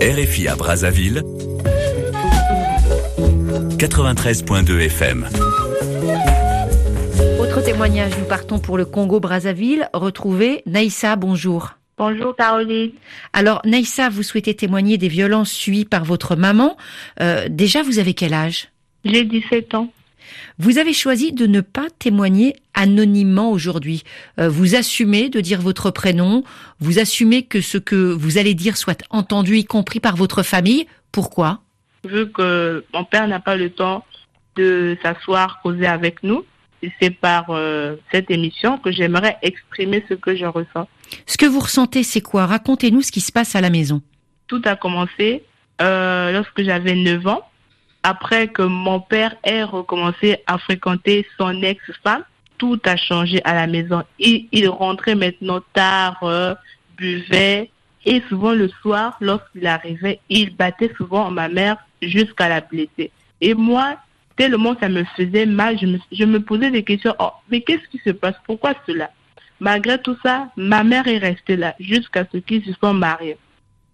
[0.02, 1.24] RFI à Brazzaville
[3.78, 5.30] 93.2 FM.
[7.40, 9.88] Autre témoignage, nous partons pour le Congo-Brazzaville.
[9.94, 11.74] Retrouver Naïssa, bonjour.
[11.96, 12.90] Bonjour Caroline.
[13.34, 16.76] Alors Naïssa, vous souhaitez témoigner des violences suivies par votre maman.
[17.22, 18.70] Euh, déjà, vous avez quel âge?
[19.06, 19.94] J'ai 17 ans.
[20.58, 24.04] Vous avez choisi de ne pas témoigner anonymement aujourd'hui.
[24.40, 26.44] Euh, vous assumez de dire votre prénom,
[26.80, 30.88] vous assumez que ce que vous allez dire soit entendu, y compris par votre famille.
[31.12, 31.62] Pourquoi?
[32.08, 34.06] Vu que mon père n'a pas le temps
[34.56, 36.44] de s'asseoir, causer avec nous.
[37.02, 40.88] C'est par euh, cette émission que j'aimerais exprimer ce que je ressens.
[41.26, 42.46] Ce que vous ressentez, c'est quoi?
[42.46, 44.02] Racontez-nous ce qui se passe à la maison.
[44.48, 45.44] Tout a commencé
[45.82, 47.42] euh, lorsque j'avais 9 ans,
[48.04, 52.24] après que mon père ait recommencé à fréquenter son ex-femme.
[52.58, 54.04] Tout a changé à la maison.
[54.18, 56.56] Il, il rentrait maintenant tard, euh,
[56.96, 57.70] buvait,
[58.06, 63.12] et souvent le soir, lorsqu'il arrivait, il battait souvent ma mère jusqu'à la blesser.
[63.42, 63.98] Et moi,
[64.36, 67.16] tellement ça me faisait mal, je me, posais des questions.
[67.20, 68.36] Oh, mais qu'est-ce qui se passe?
[68.46, 69.10] Pourquoi cela?
[69.60, 73.38] Malgré tout ça, ma mère est restée là jusqu'à ce qu'ils se soient mariés.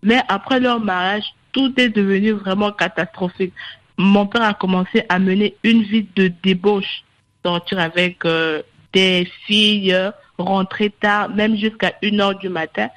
[0.03, 3.53] Mais après leur mariage, tout est devenu vraiment catastrophique.
[3.97, 7.03] Mon père a commencé à mener une vie de débauche,
[7.45, 8.61] sortir avec euh,
[8.91, 9.95] des filles,
[10.37, 12.89] rentrer tard, même jusqu'à 1 heure du matin.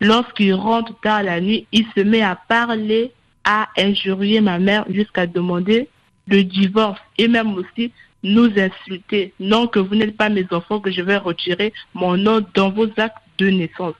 [0.00, 3.12] Lorsqu'il rentre tard la nuit, il se met à parler
[3.44, 5.88] à injurier ma mère jusqu'à demander
[6.26, 9.32] le divorce et même aussi nous insulter.
[9.40, 12.88] Non, que vous n'êtes pas mes enfants, que je vais retirer mon nom dans vos
[12.96, 13.94] actes de naissance.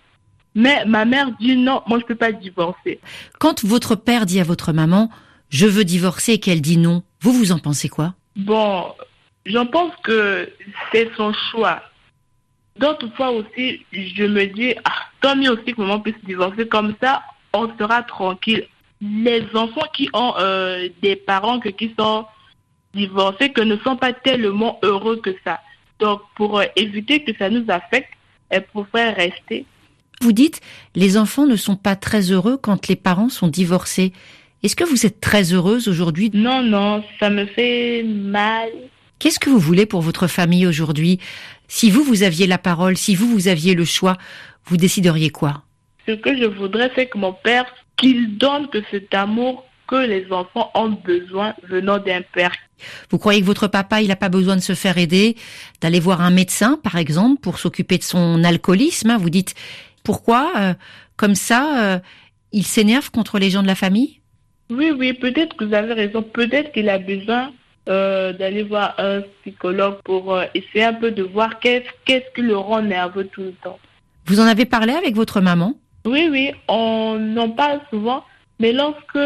[0.55, 3.01] Mais ma mère dit non, moi je ne peux pas divorcer.
[3.39, 5.11] Quand votre père dit à votre maman,
[5.49, 8.15] je veux divorcer et qu'elle dit non, vous vous en pensez quoi?
[8.37, 8.87] Bon,
[9.47, 10.51] j'en pense que
[10.93, 11.83] c'est son choix.
[12.79, 16.95] D'autres fois aussi, je me dis, ah, tant mieux aussi que maman puisse divorcer comme
[17.01, 18.67] ça, on sera tranquille
[19.01, 22.27] les enfants qui ont euh, des parents qui sont
[22.95, 25.61] divorcés, que ne sont pas tellement heureux que ça.
[25.99, 28.11] Donc, pour euh, éviter que ça nous affecte,
[28.51, 29.65] elles pourraient rester.
[30.21, 30.61] Vous dites,
[30.95, 34.13] les enfants ne sont pas très heureux quand les parents sont divorcés.
[34.63, 36.31] Est-ce que vous êtes très heureuse aujourd'hui?
[36.35, 38.69] Non, non, ça me fait mal.
[39.19, 41.19] Qu'est-ce que vous voulez pour votre famille aujourd'hui?
[41.69, 44.19] Si vous, vous aviez la parole, si vous, vous aviez le choix,
[44.67, 45.63] vous décideriez quoi
[46.07, 50.31] Ce que je voudrais, c'est que mon père qu'il donne que cet amour que les
[50.33, 52.53] enfants ont besoin venant d'un père.
[53.11, 55.37] Vous croyez que votre papa, il n'a pas besoin de se faire aider,
[55.81, 59.19] d'aller voir un médecin, par exemple, pour s'occuper de son alcoolisme hein?
[59.19, 59.55] Vous dites,
[60.05, 60.75] pourquoi, euh,
[61.17, 61.99] comme ça, euh,
[62.53, 64.21] il s'énerve contre les gens de la famille?
[64.71, 66.23] Oui, oui, peut-être que vous avez raison.
[66.23, 67.53] Peut-être qu'il a besoin
[67.89, 72.57] euh, d'aller voir un psychologue pour essayer un peu de voir qu'est-ce qu'est-ce qui le
[72.57, 73.81] rend nerveux tout le temps.
[74.27, 75.75] Vous en avez parlé avec votre maman?
[76.05, 78.25] Oui, oui, on en parle souvent,
[78.59, 79.17] mais lorsque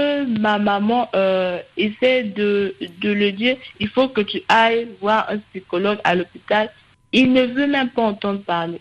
[0.40, 5.38] ma maman euh, essaie de, de le dire, il faut que tu ailles voir un
[5.50, 6.70] psychologue à l'hôpital,
[7.12, 8.80] il ne veut même pas entendre parler.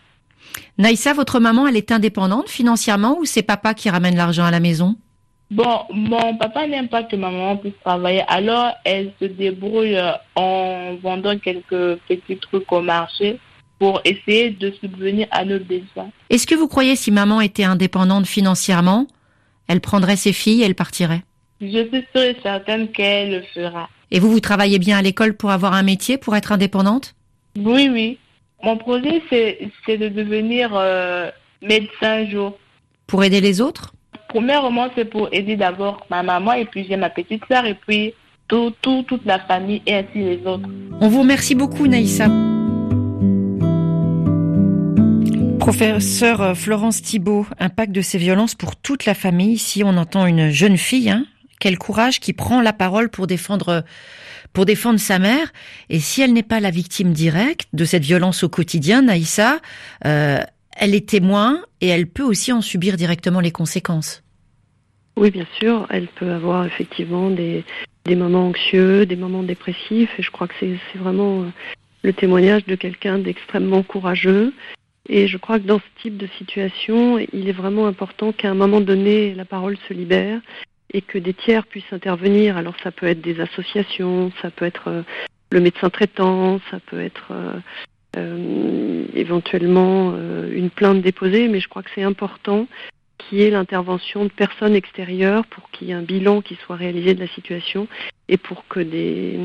[0.77, 4.59] Naïssa, votre maman, elle est indépendante financièrement ou c'est papa qui ramène l'argent à la
[4.59, 4.95] maison?
[5.51, 9.99] Bon, mon papa n'aime pas que ma maman puisse travailler, alors elle se débrouille
[10.35, 13.39] en vendant quelques petits trucs au marché
[13.83, 16.09] pour essayer de subvenir à nos besoins.
[16.29, 19.07] Est-ce que vous croyez si maman était indépendante financièrement,
[19.67, 21.23] elle prendrait ses filles et elle partirait?
[21.59, 23.89] Je suis sûre et certaine qu'elle le fera.
[24.09, 27.13] Et vous, vous travaillez bien à l'école pour avoir un métier, pour être indépendante?
[27.57, 28.17] Oui, oui.
[28.63, 31.29] Mon projet, c'est de devenir euh,
[31.61, 32.57] médecin un jour.
[33.05, 33.93] Pour aider les autres?
[34.29, 38.13] Premièrement, c'est pour aider d'abord ma maman et puis j'ai ma petite soeur et puis
[38.47, 40.69] tout, tout, toute la famille et ainsi les autres.
[41.01, 42.29] On vous remercie beaucoup, Naïssa.
[45.63, 49.53] Professeur euh, Florence Thibault, impact de ces violences pour toute la famille.
[49.53, 51.25] Ici, on entend une jeune fille, hein,
[51.61, 53.85] quel courage, qui prend la parole pour défendre,
[54.51, 55.53] pour défendre sa mère.
[55.89, 59.61] Et si elle n'est pas la victime directe de cette violence au quotidien, Naïssa,
[60.05, 60.39] euh,
[60.75, 64.21] elle est témoin et elle peut aussi en subir directement les conséquences.
[65.15, 67.63] Oui, bien sûr, elle peut avoir effectivement des,
[68.03, 70.11] des moments anxieux, des moments dépressifs.
[70.19, 71.45] Et je crois que c'est vraiment
[72.01, 74.53] le témoignage de quelqu'un d'extrêmement courageux.
[75.09, 78.53] Et je crois que dans ce type de situation, il est vraiment important qu'à un
[78.53, 80.39] moment donné, la parole se libère
[80.93, 82.55] et que des tiers puissent intervenir.
[82.55, 85.03] Alors ça peut être des associations, ça peut être
[85.53, 87.59] le médecin traitant, ça peut être euh,
[88.17, 92.67] euh, éventuellement euh, une plainte déposée, mais je crois que c'est important
[93.17, 96.75] qu'il y ait l'intervention de personnes extérieures pour qu'il y ait un bilan qui soit
[96.75, 97.87] réalisé de la situation
[98.27, 99.39] et pour que des,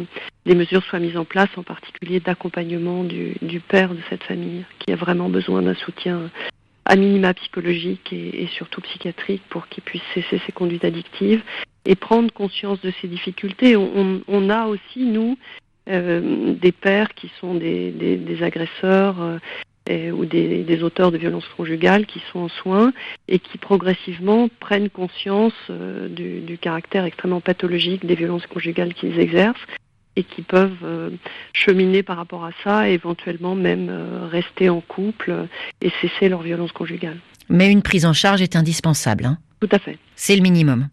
[0.47, 4.97] mesures soient mises en place, en particulier d'accompagnement du, père de cette famille qui a
[4.97, 6.31] vraiment besoin d'un soutien
[6.85, 11.43] à minima psychologique et, surtout psychiatrique pour qu'il puisse cesser ses conduites addictives
[11.85, 13.77] et prendre conscience de ses difficultés.
[13.77, 15.37] on a aussi, nous,
[15.89, 19.39] euh, des pères qui sont des, agresseurs euh,
[20.13, 22.93] ou des, auteurs de violences conjugales qui sont en soins
[23.27, 29.67] et qui progressivement prennent conscience euh, du, caractère extrêmement pathologique des violences conjugales qu'ils exercent
[30.17, 31.13] et qui peuvent
[31.53, 33.89] cheminer par rapport à ça et éventuellement même
[34.33, 35.47] rester en couple
[35.81, 37.19] et cesser leur violence conjugale.
[37.49, 39.27] Mais une prise en charge est indispensable.
[39.27, 39.97] Hein Tout à fait.
[40.17, 40.89] C'est le minimum.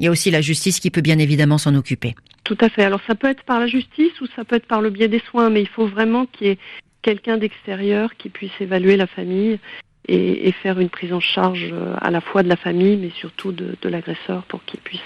[0.00, 2.14] Il y a aussi la justice qui peut bien évidemment s'en occuper.
[2.44, 2.84] Tout à fait.
[2.84, 5.22] Alors ça peut être par la justice ou ça peut être par le biais des
[5.30, 6.58] soins, mais il faut vraiment qu'il y ait
[7.02, 9.58] quelqu'un d'extérieur qui puisse évaluer la famille
[10.08, 13.52] et, faire une prise en charge euh, à la fois de la famille, mais surtout
[13.52, 15.00] de, l'agresseur pour qu'il puisse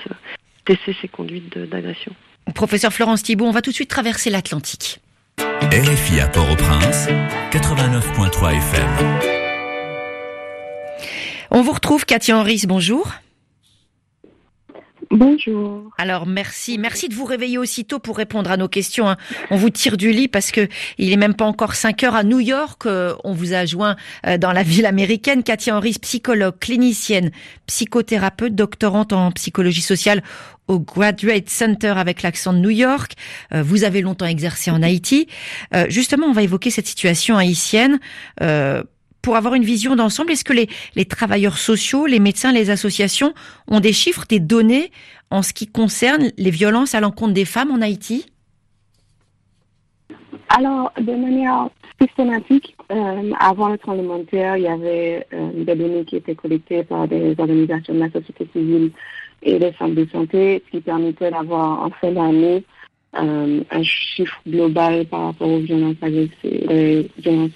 [0.64, 2.12] tester euh, ses conduites d'agression.
[2.54, 5.00] Professeur Florence Thibault, on va tout de suite traverser l'Atlantique.
[5.38, 7.08] RFI à Port-au-Prince,
[7.50, 9.34] 89.3 FM.
[11.50, 13.12] On vous retrouve, Katia Henris, bonjour.
[15.14, 15.92] Bonjour.
[15.96, 19.08] Alors merci, merci de vous réveiller aussitôt pour répondre à nos questions.
[19.08, 19.16] Hein.
[19.52, 20.66] On vous tire du lit parce que
[20.98, 22.84] il est même pas encore 5 heures à New York.
[22.86, 23.94] Euh, on vous a joint
[24.26, 25.44] euh, dans la ville américaine.
[25.44, 27.30] Katia Henry, psychologue, clinicienne,
[27.66, 30.20] psychothérapeute, doctorante en psychologie sociale
[30.66, 33.12] au Graduate Center avec l'accent de New York.
[33.52, 35.28] Euh, vous avez longtemps exercé en Haïti.
[35.88, 38.00] justement, on va évoquer cette situation haïtienne
[39.24, 43.32] pour avoir une vision d'ensemble, est-ce que les, travailleurs sociaux, les médecins, les associations
[43.66, 44.90] ont des chiffres, des données
[45.30, 48.26] en ce qui concerne les violences à l'encontre des femmes en Haïti?
[50.50, 51.70] Alors, de manière
[52.00, 56.34] systématique, euh, avant le tremblement de terre, il y avait euh, des données qui étaient
[56.34, 58.92] collectées par des organisations de la société civile
[59.42, 62.62] et des centres de santé, ce qui permettait d'avoir en fin d'année
[63.16, 65.96] euh, un chiffre global par rapport aux violences,
[66.42, 67.50] les violences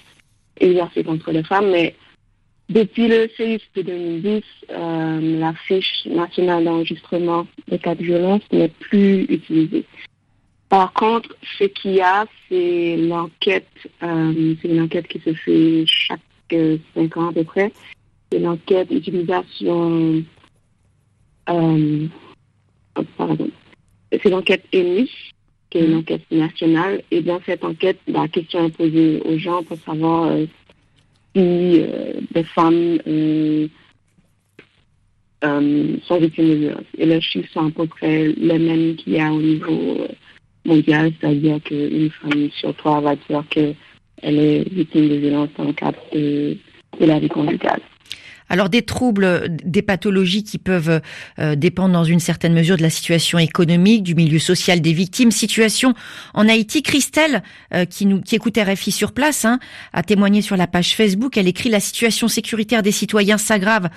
[0.59, 1.95] exercé contre les femmes, mais
[2.69, 8.69] depuis le CIS de 2010, euh, la fiche nationale d'enregistrement des cas de violence n'est
[8.69, 9.85] plus utilisée.
[10.69, 13.65] Par contre, ce qu'il y a, c'est l'enquête,
[14.03, 16.19] euh, c'est une enquête qui se fait chaque
[16.53, 17.73] euh, cinq ans à peu près.
[18.31, 20.23] C'est l'enquête d'utilisation,
[23.17, 23.49] pardon,
[24.11, 25.09] c'est l'enquête EMI,
[25.69, 25.99] qui est une mhm.
[25.99, 27.01] enquête nationale.
[27.11, 30.45] Et dans cette enquête, la question est posée aux gens pour savoir euh,
[31.35, 33.67] si euh, des femmes euh,
[35.41, 36.85] sont victimes de violence.
[36.97, 40.07] Et les chiffres sont à peu près les mêmes qu'il y a au niveau
[40.65, 43.75] mondial, c'est-à-dire qu'une femme sur trois va dire qu'elle
[44.21, 46.57] est victime de violence dans le cadre de
[46.99, 47.81] la vie conjugale.
[48.49, 51.01] Alors des troubles, des pathologies qui peuvent
[51.39, 55.31] euh, dépendre dans une certaine mesure de la situation économique, du milieu social des victimes.
[55.31, 55.93] Situation
[56.33, 57.43] en Haïti, Christelle,
[57.73, 59.59] euh, qui nous qui écoute RFI sur place, hein,
[59.93, 61.37] a témoigné sur la page Facebook.
[61.37, 63.89] Elle écrit la situation sécuritaire des citoyens s'aggrave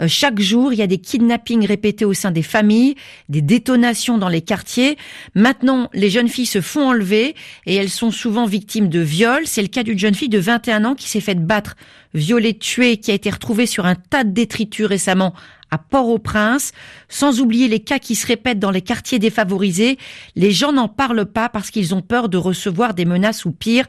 [0.00, 2.94] euh, chaque jour, il y a des kidnappings répétés au sein des familles,
[3.28, 4.96] des détonations dans les quartiers.
[5.34, 7.34] Maintenant, les jeunes filles se font enlever
[7.66, 9.46] et elles sont souvent victimes de viols.
[9.46, 11.76] C'est le cas d'une jeune fille de 21 ans qui s'est faite battre,
[12.14, 15.34] violée, tuée, qui a été retrouvée sur un tas de détritus récemment
[15.74, 16.72] à Port-au-Prince,
[17.08, 19.98] sans oublier les cas qui se répètent dans les quartiers défavorisés.
[20.36, 23.86] Les gens n'en parlent pas parce qu'ils ont peur de recevoir des menaces ou pire.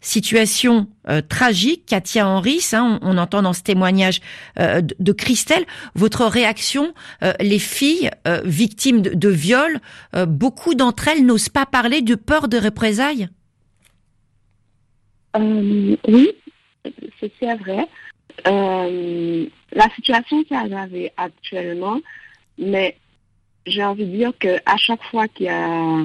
[0.00, 4.20] Situation euh, tragique, Katia Henris, on, entend dans ce témoignage
[4.60, 5.64] euh, de, Christelle,
[5.94, 8.10] votre réaction, euh, les filles
[8.44, 9.80] victimes de, de viols,
[10.28, 13.28] beaucoup d'entre elles n'osent pas parler de peur de représailles?
[15.36, 16.30] Oui,
[17.18, 17.88] c'est vrai.
[18.44, 22.00] La situation s'est aggravée actuellement,
[22.58, 22.96] mais
[23.66, 26.04] j'ai envie de dire qu'à chaque fois qu'il y a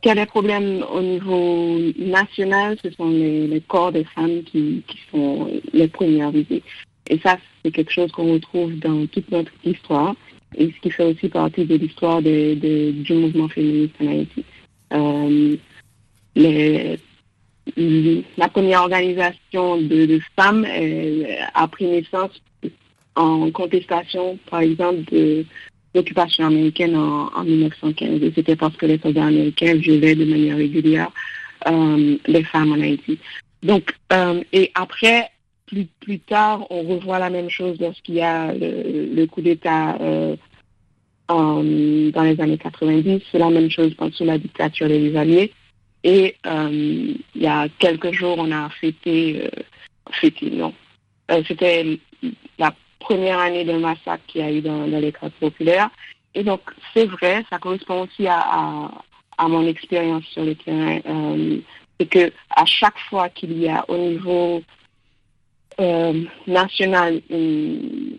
[0.00, 4.84] qu'il y a des problèmes au niveau national, ce sont les, corps des femmes qui,
[5.10, 6.62] sont les premières visées.
[7.10, 10.14] Et ça, c'est quelque chose qu'on retrouve dans toute notre histoire
[10.56, 14.44] et ce qui fait aussi partie de l'histoire du mouvement féministe en Haïti.
[14.92, 15.56] Euh,
[18.36, 21.24] la première organisation de, femmes euh,
[21.54, 22.30] a pris naissance
[23.14, 25.44] en contestation, par exemple, de,
[25.94, 28.22] l'occupation américaine en, 1915.
[28.22, 31.10] Et c'était parce que les soldats américains violaient de manière régulière
[31.66, 33.18] les femmes en Haïti.
[33.62, 33.92] Donc,
[34.52, 35.30] et après,
[35.66, 39.98] plus, plus tard, on revoit la même chose lorsqu'il y a le, coup d'État
[41.28, 43.22] dans les années 90.
[43.32, 45.52] C'est la même chose sous la dictature des Alliés.
[46.10, 49.50] Et il y a quelques jours, on a fêté,
[50.10, 50.72] fêté non,
[51.46, 51.98] c'était
[52.58, 55.90] la première année de massacre qu'il y a eu dans, les classes populaires.
[56.34, 56.62] Et donc,
[56.94, 58.90] c'est vrai, ça correspond aussi à,
[59.40, 60.98] mon expérience sur le terrain.
[61.06, 61.58] Euh,
[62.00, 64.62] c'est que à chaque fois qu'il y a au niveau
[65.78, 68.16] euh, national une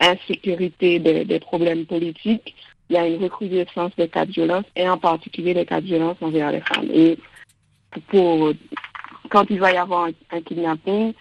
[0.00, 2.56] insécurité des, problèmes politiques,
[2.90, 5.86] il y a une recrudescence des cas de violence et en particulier des cas de
[5.86, 6.88] violence envers les femmes.
[6.92, 7.18] Et
[8.08, 8.52] pour,
[9.30, 11.14] quand il va y avoir un kidnapping,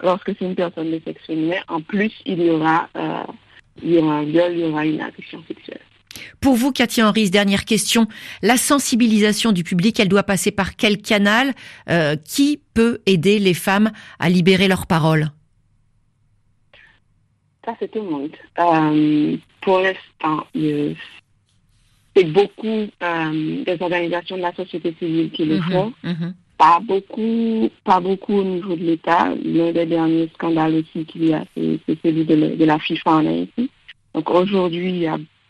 [0.00, 3.24] lorsque c'est une personne de sexe féminin, en plus, il y aura, euh,
[3.82, 5.80] il y aura un viol, il y aura une agression sexuelle.
[6.40, 8.06] Pour vous, Cathy Henry, dernière question.
[8.40, 11.52] La sensibilisation du public, elle doit passer par quel canal
[11.90, 15.26] euh, Qui peut aider les femmes à libérer leurs paroles?
[15.26, 15.35] Ça,
[17.78, 18.30] c'est tout le monde.
[18.58, 20.46] Euh, pour l'instant,
[22.14, 25.92] c'est beaucoup des organisations de la société civile qui le mhm, font.
[26.02, 29.34] Mhm pas beaucoup, pas beaucoup au niveau de l'État.
[29.44, 33.70] L'un des derniers scandales aussi qu'il y a, c'est celui de, la FIFA en Haïti.
[34.14, 35.06] Donc aujourd'hui,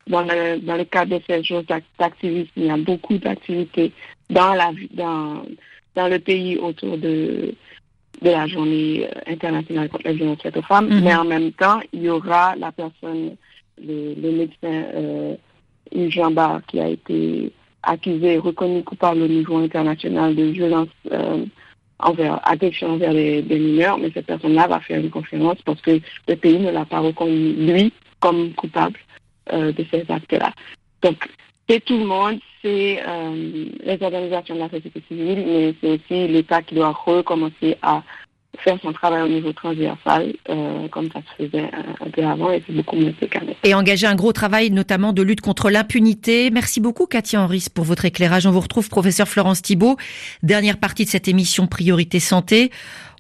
[0.09, 1.63] dans le, dans le cadre de ces jours
[1.99, 3.93] d'activisme, il y a beaucoup d'activités
[4.31, 5.43] dans, la, dans,
[5.95, 7.55] dans le pays autour de,
[8.23, 10.89] de la journée euh, internationale contre la violence faite aux femmes.
[10.89, 11.03] Mm-hmm.
[11.03, 13.37] Mais en même temps, il y aura la personne,
[13.83, 15.35] le, médecin euh,
[15.93, 17.53] Yves qui a été
[17.83, 21.45] accusé et reconnu coupable au niveau international de violence euh,
[21.99, 26.37] envers, addiction envers les, mineurs, mais cette personne-là va faire une conférence parce que le
[26.37, 28.99] pays ne l'a pas reconnu, lui, comme coupable
[29.53, 30.53] euh, de ces actes-là.
[31.03, 31.29] Donc,
[31.69, 36.29] c'est tout le monde, c'est euh, les organisations de la société civile, mais c'est aussi
[36.29, 38.03] l'État qui doit recommencer à
[38.59, 42.63] faire son travail au niveau transversal, euh, comme ça se faisait un, peu avant, et
[42.67, 43.27] c'est beaucoup mieux que
[43.65, 46.51] Et engager un gros travail, notamment de lutte contre l'impunité.
[46.51, 48.47] Merci beaucoup, Cathy Henris, pour votre éclairage.
[48.47, 49.97] On vous retrouve, professeur Florence Thibault.
[50.43, 52.71] Dernière partie de cette émission Priorité Santé.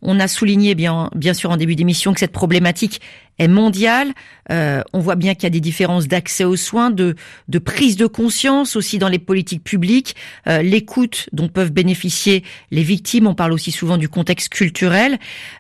[0.09, 3.00] On a souligné bien, sûr en début d'émission que cette problématique
[3.40, 4.12] est mondiale.
[4.52, 7.16] Euh, on voit bien qu'il y a des différences d'accès aux soins, de,
[7.59, 10.14] prise de conscience aussi dans les politiques publiques,
[10.46, 13.26] euh, l'écoute dont peuvent bénéficier les victimes.
[13.26, 15.18] On parle aussi souvent du contexte culturel.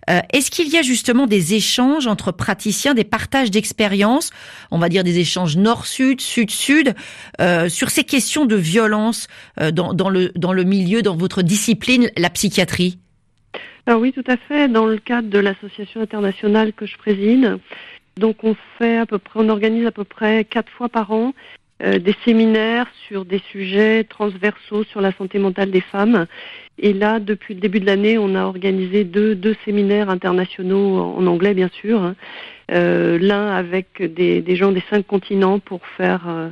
[0.08, 4.30] Euh, est-ce qu'il y a justement des échanges entre praticiens, des partages d'expériences,
[4.70, 6.94] on va dire des échanges nord-sud, sud-sud,
[7.68, 9.26] sur ces questions de violence
[9.72, 13.00] dans, dans, le, dans le milieu, dans votre discipline, la psychiatrie?
[13.94, 14.68] Oui, tout à fait.
[14.68, 17.58] Dans le cadre de l'association internationale que je préside,
[18.16, 21.34] donc on fait à peu près, on organise à peu près quatre fois par an
[21.82, 26.26] euh, des séminaires sur des sujets transversaux sur la santé mentale des femmes.
[26.78, 31.26] Et là, depuis le début de l'année, on a organisé deux, deux séminaires internationaux en
[31.26, 32.02] anglais, bien sûr.
[32.02, 32.16] Hein.
[32.72, 36.48] Euh, L'un avec des, des, gens des cinq continents pour faire euh,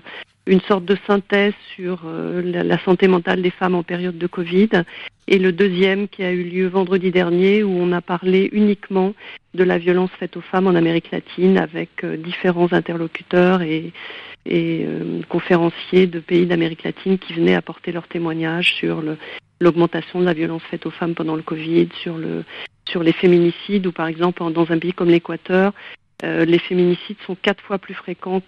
[0.46, 4.68] une sorte de synthèse sur euh, la, santé mentale des femmes en période de Covid,
[5.26, 9.14] et le deuxième qui a eu lieu vendredi dernier où on a parlé uniquement
[9.54, 13.92] de la violence faite aux femmes en Amérique latine avec euh, différents interlocuteurs et,
[14.50, 19.02] euh, conférenciers de pays d'Amérique latine qui venaient apporter leurs témoignages sur
[19.60, 24.06] l'augmentation de la violence faite aux femmes pendant le Covid, sur les féminicides ou par
[24.06, 25.72] exemple dans un pays comme l'Équateur,
[26.24, 28.40] euh, les féminicides sont quatre fois plus fréquents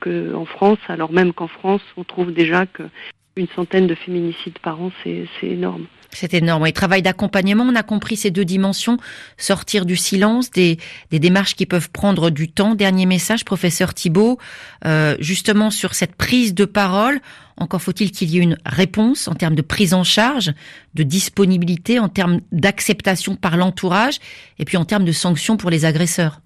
[0.00, 4.92] qu'en France, alors même qu'en France, on trouve déjà qu'une centaine de féminicides par an,
[5.02, 5.86] c'est énorme.
[6.12, 6.66] C'est énorme.
[6.66, 8.96] Et travail d'accompagnement, on a compris ces deux dimensions,
[9.36, 10.78] sortir du silence, des,
[11.10, 12.74] démarches qui peuvent prendre du temps.
[12.74, 14.38] Dernier message, professeur Thibault,
[14.84, 17.20] euh, justement sur cette prise de parole.
[17.58, 20.52] Encore faut-il qu'il y ait une réponse en termes de prise en charge,
[20.94, 24.18] de disponibilité, en termes d'acceptation par l'entourage,
[24.58, 26.40] et puis en termes de sanctions pour les agresseurs.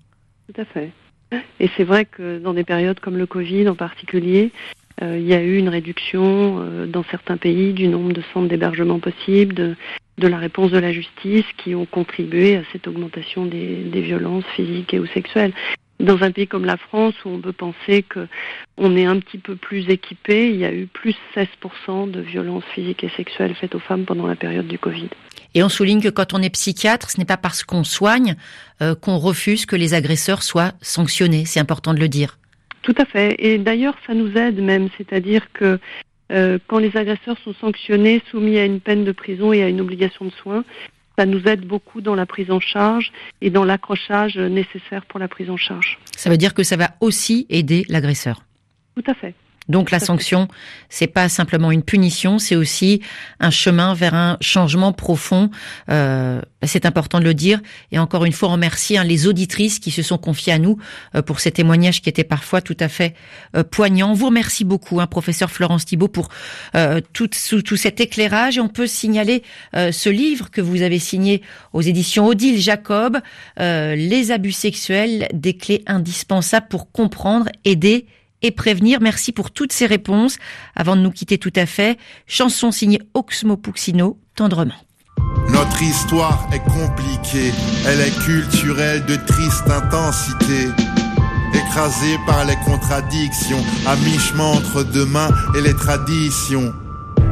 [0.52, 0.90] Tout à fait.
[1.60, 4.50] Et c'est vrai que dans des périodes comme le Covid en particulier,
[5.00, 8.48] euh, il y a eu une réduction euh, dans certains pays du nombre de centres
[8.48, 9.76] d'hébergement possibles, de,
[10.18, 14.92] la réponse de la justice qui ont contribué à cette augmentation des, des violences physiques
[14.92, 15.52] et ou sexuelles.
[16.00, 19.54] Dans un pays comme la France, où on peut penser qu'on est un petit peu
[19.54, 23.80] plus équipé, il y a eu plus 16% de violences physiques et sexuelles faites aux
[23.80, 25.10] femmes pendant la période du Covid.
[25.54, 28.36] Et on souligne que quand on est psychiatre, ce n'est pas parce qu'on soigne
[28.82, 31.44] euh, qu'on refuse que les agresseurs soient sanctionnés.
[31.44, 32.38] C'est important de le dire.
[32.82, 33.36] Tout à fait.
[33.38, 34.88] Et d'ailleurs, ça nous aide même.
[34.96, 35.78] C'est-à-dire que
[36.32, 39.80] euh, quand les agresseurs sont sanctionnés, soumis à une peine de prison et à une
[39.80, 40.64] obligation de soins,
[41.18, 45.28] ça nous aide beaucoup dans la prise en charge et dans l'accrochage nécessaire pour la
[45.28, 45.98] prise en charge.
[46.16, 48.44] Ça veut dire que ça va aussi aider l'agresseur.
[48.96, 49.34] Tout à fait.
[49.70, 50.48] Donc la sanction,
[50.88, 53.00] c'est pas simplement une punition, c'est aussi
[53.38, 55.50] un chemin vers un changement profond.
[55.90, 57.60] Euh, c'est important de le dire.
[57.92, 60.76] Et encore une fois, on remercie hein, les auditrices qui se sont confiées à nous
[61.14, 63.14] euh, pour ces témoignages qui étaient parfois tout à fait
[63.56, 64.10] euh, poignants.
[64.10, 66.28] On vous remercie beaucoup, hein, professeur Florence Thibault, pour
[67.12, 68.58] tout, tout, cet éclairage.
[68.58, 69.42] Et on peut signaler
[69.74, 71.42] ce livre que vous avez signé
[71.72, 73.18] aux éditions Odile Jacob,
[73.56, 78.06] Les abus sexuels, des clés indispensables pour comprendre, aider
[78.42, 79.00] et prévenir.
[79.00, 80.38] Merci pour toutes ces réponses.
[80.76, 84.74] Avant de nous quitter tout à fait, chanson signée Oxmo Puccino, tendrement.
[85.50, 87.52] Notre histoire est compliquée,
[87.86, 90.68] elle est culturelle de triste intensité.
[91.52, 96.72] Écrasée par les contradictions, à mi-chemin entre demain et les traditions.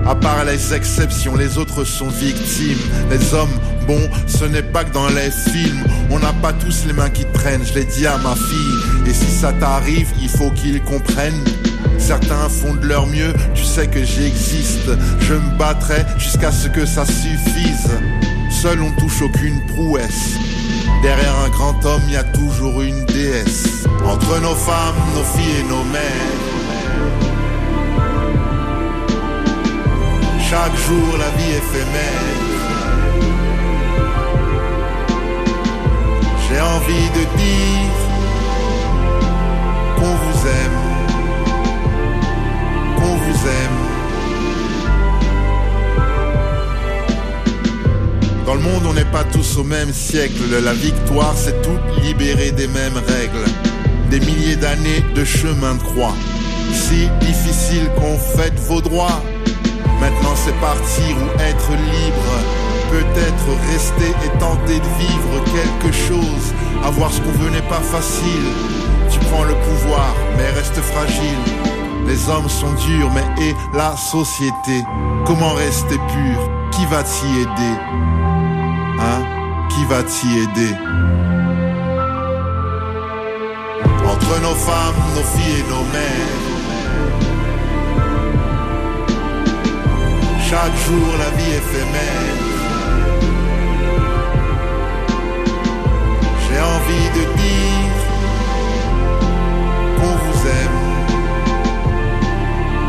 [0.09, 2.79] À part les exceptions, les autres sont victimes.
[3.11, 3.53] Les hommes,
[3.87, 5.85] bon, ce n'est pas que dans les films.
[6.11, 9.07] On n'a pas tous les mains qui traînent, je l'ai dit à ma fille.
[9.07, 11.45] Et si ça t'arrive, il faut qu'ils comprennent.
[11.99, 14.89] Certains font de leur mieux, tu sais que j'existe.
[15.21, 17.91] Je me battrai jusqu'à ce que ça suffise.
[18.63, 20.39] Seul on touche aucune prouesse.
[21.03, 23.85] Derrière un grand homme, il y a toujours une déesse.
[24.07, 27.28] Entre nos femmes, nos filles et nos mères.
[30.51, 32.39] Chaque jour la vie éphémère.
[36.45, 37.95] J'ai envie de dire
[39.97, 40.81] qu'on vous aime,
[42.97, 43.79] qu'on vous aime.
[48.47, 50.45] Dans le monde, on n'est pas tous au même siècle.
[50.65, 53.45] La victoire, c'est tout libérer des mêmes règles.
[54.09, 56.15] Des milliers d'années de chemin de croix.
[56.73, 59.21] Si difficile qu'on fête vos droits.
[60.01, 62.35] Maintenant c'est partir ou être libre.
[62.91, 66.55] Peut-être rester et tenter de vivre quelque chose.
[66.85, 68.49] Avoir ce qu'on veut n'est pas facile.
[69.11, 71.39] Tu prends le pouvoir mais reste fragile.
[72.07, 74.85] Les hommes sont durs mais et la société?
[75.27, 76.51] Comment rester pur?
[76.71, 77.75] Qui va t'y aider?
[79.01, 79.21] Hein?
[79.69, 80.75] Qui va t'y aider?
[84.07, 86.48] Entre nos femmes, nos filles et nos mères
[90.51, 92.37] chaque jour la vie éphémère.
[96.45, 97.97] J'ai envie de dire
[99.99, 100.81] qu'on vous aime,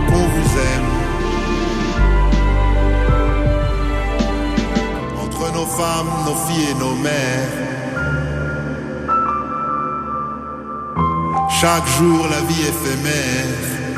[0.08, 0.92] qu'on vous aime.
[5.24, 7.56] Entre nos femmes, nos filles et nos mères.
[11.60, 13.89] Chaque jour la vie éphémère.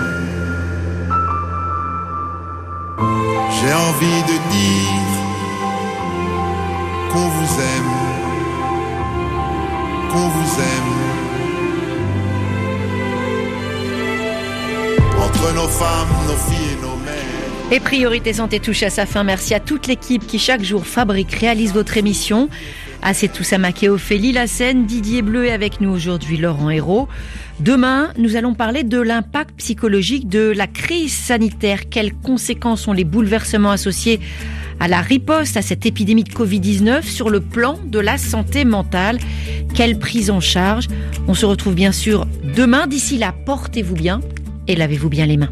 [3.72, 5.08] J'ai envie de dire
[7.10, 7.94] qu'on vous aime,
[10.12, 10.92] qu'on vous aime.
[15.22, 17.42] Entre nos femmes, nos filles et nos mères.
[17.72, 19.24] Et Priorité Santé touche à sa fin.
[19.24, 22.50] Merci à toute l'équipe qui chaque jour fabrique, réalise votre émission.
[23.04, 27.08] À c'est tout Maquet, Ophélie scène Didier Bleu et avec nous aujourd'hui Laurent Hérault.
[27.60, 31.90] Demain, nous allons parler de l'impact psychologique de la crise sanitaire.
[31.90, 34.20] Quelles conséquences ont les bouleversements associés
[34.80, 39.18] à la riposte à cette épidémie de Covid-19 sur le plan de la santé mentale?
[39.74, 40.88] Quelle prise en charge?
[41.28, 42.86] On se retrouve bien sûr demain.
[42.86, 44.22] D'ici là, portez-vous bien
[44.68, 45.52] et lavez-vous bien les mains.